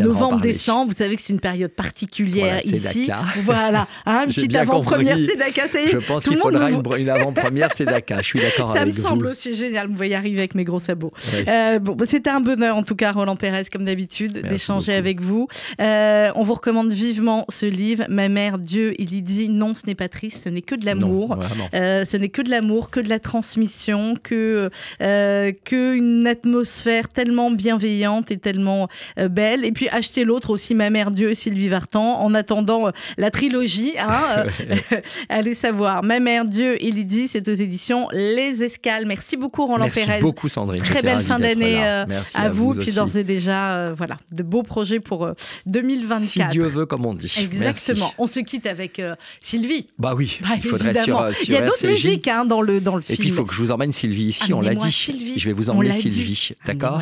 [0.00, 3.10] novembre-décembre, vous savez que c'est une période particulière Voilà, ici.
[3.44, 5.18] Voilà, hein, une petite avant-première.
[5.18, 8.18] Tzedaka, ça y est, Je pense qu'il faudra nous une, une avant-première Tzedaka.
[8.18, 9.06] Je suis d'accord Ça avec me vous.
[9.06, 9.88] semble aussi génial.
[9.88, 11.12] Vous voyez arriver avec mes gros sabots.
[11.48, 15.20] Euh, bon, bah, c'était un bonheur en tout cas, Roland Pérez, comme d'habitude, d'échanger avec
[15.20, 15.48] vous.
[15.78, 18.04] On vous recommande vivement ce livre.
[18.08, 20.86] Ma mère, Dieu, il y dit non, ce n'est pas triste, ce n'est que de
[20.86, 21.38] l'amour.
[21.74, 24.70] Euh, ce n'est que de l'amour, que de la transmission, que,
[25.02, 28.88] euh, que une atmosphère tellement bienveillante et tellement
[29.18, 29.64] euh, belle.
[29.64, 33.30] Et puis acheter l'autre aussi, Ma mère Dieu et Sylvie Vartan, en attendant euh, la
[33.30, 33.94] trilogie.
[33.98, 34.44] Hein,
[35.28, 36.02] allez savoir.
[36.02, 39.06] Ma mère Dieu et Lydie, c'est aux éditions Les Escales.
[39.06, 40.20] Merci beaucoup Roland Merci Pérez.
[40.20, 40.82] beaucoup Sandrine.
[40.82, 45.00] Très belle fin d'année Merci à, vous, puis d'ores et déjà, voilà, de beaux projets
[45.00, 45.34] pour euh,
[45.66, 46.22] 2024.
[46.22, 47.32] Si Dieu veut, comme on dit.
[47.38, 47.98] Exactement.
[48.00, 48.14] Merci.
[48.18, 49.86] On se quitte avec euh, Sylvie.
[49.98, 52.60] Bah oui, Bah, il faudrait sur, euh, sur Il y a d'autres musiques hein, dans
[52.60, 53.18] le dans le Et film.
[53.18, 54.92] puis il faut que je vous emmène Sylvie ici, on l'a dit.
[54.92, 55.38] Sylvie.
[55.38, 55.92] Je vais vous emmener.
[55.92, 57.00] Sylvie, d'accord.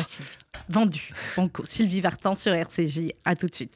[0.69, 1.13] Vendu.
[1.35, 1.65] Banco.
[1.65, 3.11] Sylvie Vartan sur RCJ.
[3.25, 3.73] À tout de suite.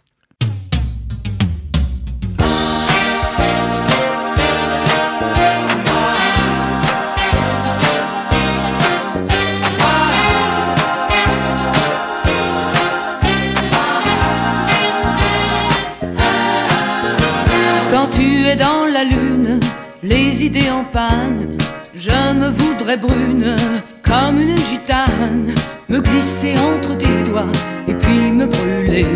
[18.06, 19.60] Quand tu es dans la lune,
[20.04, 21.58] les idées en panne,
[21.96, 23.56] je me voudrais brune
[24.04, 25.56] comme une gitane,
[25.90, 27.52] me glisser entre tes doigts
[27.88, 29.08] et puis me brûler,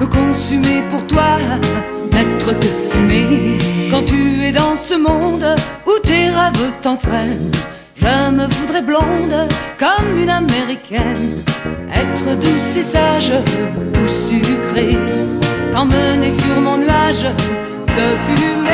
[0.00, 1.38] me consumer pour toi,
[2.10, 3.56] n'être que fumée.
[3.88, 5.54] Quand tu es dans ce monde
[5.86, 7.52] où tes rêves t'entraînent,
[7.94, 9.48] je me voudrais blonde
[9.78, 11.44] comme une américaine,
[11.94, 13.32] être douce et sage
[13.94, 14.98] ou sucrée,
[15.70, 17.26] t'emmener sur mon nuage
[17.98, 18.68] de fumée.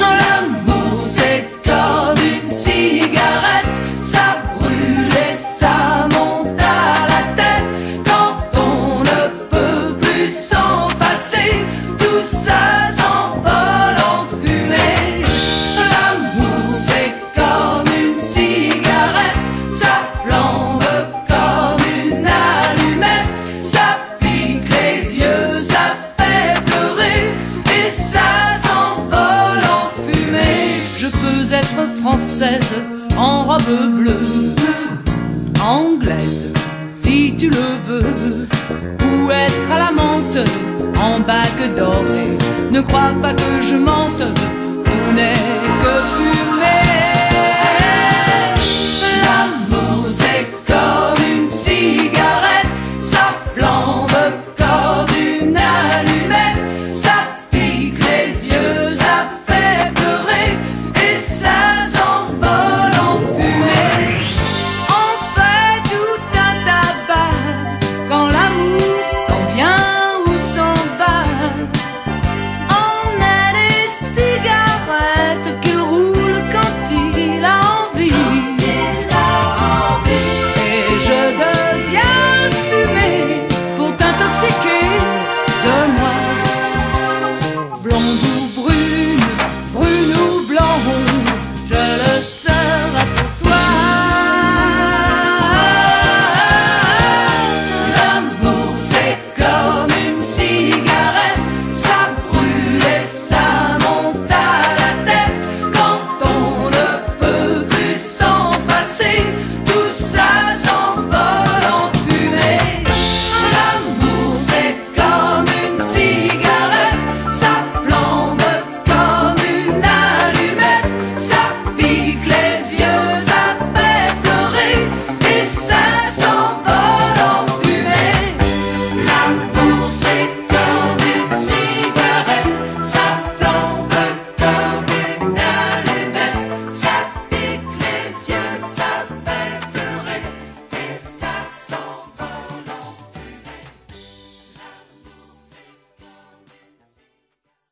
[0.00, 2.07] L'amour c'est comme
[41.76, 42.38] dorée.
[42.70, 44.22] Ne crois pas que je mente,
[44.84, 45.34] tout n'est
[45.82, 46.37] que fumée.